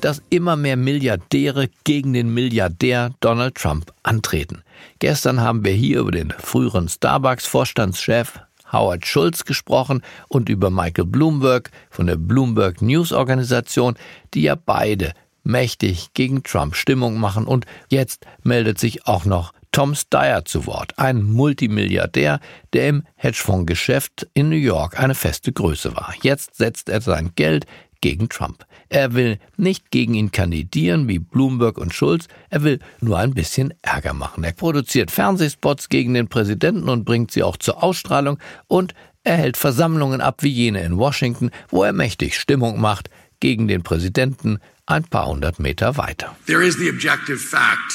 Dass 0.00 0.22
immer 0.30 0.56
mehr 0.56 0.76
Milliardäre 0.76 1.68
gegen 1.84 2.12
den 2.12 2.32
Milliardär 2.32 3.10
Donald 3.20 3.54
Trump 3.54 3.92
antreten. 4.02 4.62
Gestern 4.98 5.40
haben 5.40 5.64
wir 5.64 5.72
hier 5.72 6.00
über 6.00 6.12
den 6.12 6.30
früheren 6.30 6.88
Starbucks-Vorstandschef 6.88 8.40
Howard 8.72 9.06
Schulz 9.06 9.44
gesprochen 9.44 10.02
und 10.28 10.48
über 10.48 10.70
Michael 10.70 11.06
Bloomberg 11.06 11.70
von 11.90 12.06
der 12.06 12.16
Bloomberg 12.16 12.82
News 12.82 13.12
Organisation, 13.12 13.94
die 14.34 14.42
ja 14.42 14.54
beide 14.54 15.12
mächtig 15.44 16.12
gegen 16.14 16.42
Trump 16.42 16.74
Stimmung 16.74 17.18
machen. 17.18 17.46
Und 17.46 17.66
jetzt 17.88 18.26
meldet 18.42 18.78
sich 18.78 19.06
auch 19.06 19.24
noch 19.24 19.52
Tom 19.76 19.94
Steyer 19.94 20.44
zu 20.46 20.66
Wort, 20.66 20.98
ein 20.98 21.22
Multimilliardär, 21.22 22.40
der 22.72 22.88
im 22.88 23.02
Hedgefondsgeschäft 23.16 24.26
in 24.32 24.48
New 24.48 24.56
York 24.56 24.98
eine 24.98 25.14
feste 25.14 25.52
Größe 25.52 25.94
war. 25.94 26.14
Jetzt 26.22 26.56
setzt 26.56 26.88
er 26.88 27.02
sein 27.02 27.32
Geld 27.36 27.66
gegen 28.00 28.28
Trump. 28.28 28.64
Er 28.88 29.14
will 29.14 29.38
nicht 29.56 29.90
gegen 29.90 30.14
ihn 30.14 30.32
kandidieren 30.32 31.08
wie 31.08 31.18
Bloomberg 31.18 31.78
und 31.78 31.94
Schulz, 31.94 32.28
er 32.50 32.62
will 32.62 32.78
nur 33.00 33.18
ein 33.18 33.34
bisschen 33.34 33.74
Ärger 33.82 34.12
machen. 34.12 34.44
Er 34.44 34.52
produziert 34.52 35.10
Fernsehspots 35.10 35.88
gegen 35.88 36.14
den 36.14 36.28
Präsidenten 36.28 36.88
und 36.88 37.04
bringt 37.04 37.30
sie 37.30 37.42
auch 37.42 37.56
zur 37.56 37.82
Ausstrahlung 37.82 38.38
und 38.68 38.94
er 39.24 39.38
hält 39.38 39.56
Versammlungen 39.56 40.20
ab 40.20 40.42
wie 40.42 40.50
jene 40.50 40.84
in 40.84 40.98
Washington, 40.98 41.50
wo 41.68 41.82
er 41.82 41.92
mächtig 41.92 42.38
Stimmung 42.38 42.80
macht 42.80 43.10
gegen 43.40 43.66
den 43.66 43.82
Präsidenten 43.82 44.58
ein 44.86 45.02
paar 45.02 45.26
hundert 45.26 45.58
Meter 45.58 45.96
weiter. 45.96 46.36
There 46.46 46.64
is 46.64 46.76
the 46.76 46.88
objective 46.88 47.38
fact 47.38 47.92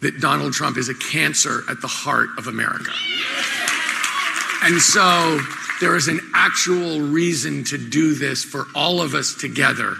that 0.00 0.14
Donald 0.20 0.54
Trump 0.54 0.78
is 0.78 0.88
a 0.88 0.94
cancer 0.94 1.62
at 1.68 1.78
the 1.82 1.88
heart 1.88 2.30
of 2.38 2.46
America. 2.48 2.92
And 4.62 4.80
so 4.80 5.00
there 5.80 5.96
is 5.96 6.08
an 6.08 6.20
actual 6.34 7.00
reason 7.00 7.64
to 7.64 7.78
do 7.78 8.14
this 8.14 8.44
for 8.44 8.66
all 8.74 9.00
of 9.00 9.14
us 9.14 9.34
together, 9.34 9.96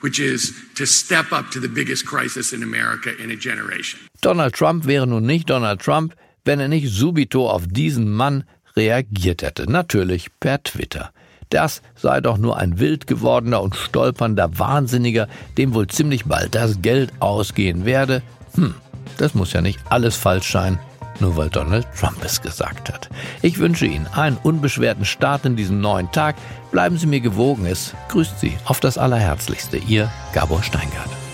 which 0.00 0.18
is 0.18 0.52
to 0.76 0.86
step 0.86 1.32
up 1.32 1.50
to 1.50 1.60
the 1.60 1.68
biggest 1.68 2.06
crisis 2.06 2.52
in 2.52 2.62
America 2.62 3.10
in 3.18 3.30
a 3.30 3.36
generation. 3.36 4.00
Donald 4.20 4.54
Trump 4.54 4.86
wäre 4.86 5.06
nun 5.06 5.26
nicht 5.26 5.48
Donald 5.48 5.80
Trump, 5.80 6.14
wenn 6.44 6.60
er 6.60 6.68
nicht 6.68 6.88
subito 6.88 7.48
auf 7.48 7.66
diesen 7.66 8.10
Mann 8.10 8.44
reagiert 8.76 9.42
hätte. 9.42 9.70
Natürlich 9.70 10.28
per 10.40 10.62
Twitter. 10.62 11.12
Das 11.50 11.82
sei 11.96 12.20
doch 12.20 12.38
nur 12.38 12.56
ein 12.58 12.78
wild 12.78 13.08
gewordener 13.08 13.60
und 13.60 13.74
stolpernder 13.74 14.58
Wahnsinniger, 14.58 15.28
dem 15.58 15.74
wohl 15.74 15.88
ziemlich 15.88 16.26
bald 16.26 16.54
das 16.54 16.80
Geld 16.80 17.12
ausgehen 17.18 17.84
werde. 17.84 18.22
Hm, 18.54 18.74
das 19.18 19.34
muss 19.34 19.52
ja 19.52 19.60
nicht 19.60 19.80
alles 19.88 20.16
falsch 20.16 20.52
sein 20.52 20.78
nur 21.20 21.36
weil 21.36 21.50
Donald 21.50 21.86
Trump 21.98 22.24
es 22.24 22.40
gesagt 22.40 22.92
hat. 22.92 23.08
Ich 23.42 23.58
wünsche 23.58 23.86
Ihnen 23.86 24.06
einen 24.08 24.36
unbeschwerten 24.36 25.04
Start 25.04 25.44
in 25.44 25.56
diesem 25.56 25.80
neuen 25.80 26.10
Tag. 26.12 26.36
Bleiben 26.70 26.98
Sie 26.98 27.06
mir 27.06 27.20
gewogen. 27.20 27.66
Es 27.66 27.94
grüßt 28.08 28.40
Sie 28.40 28.56
auf 28.64 28.80
das 28.80 28.98
Allerherzlichste. 28.98 29.76
Ihr 29.76 30.10
Gabor 30.32 30.62
Steingart. 30.62 31.29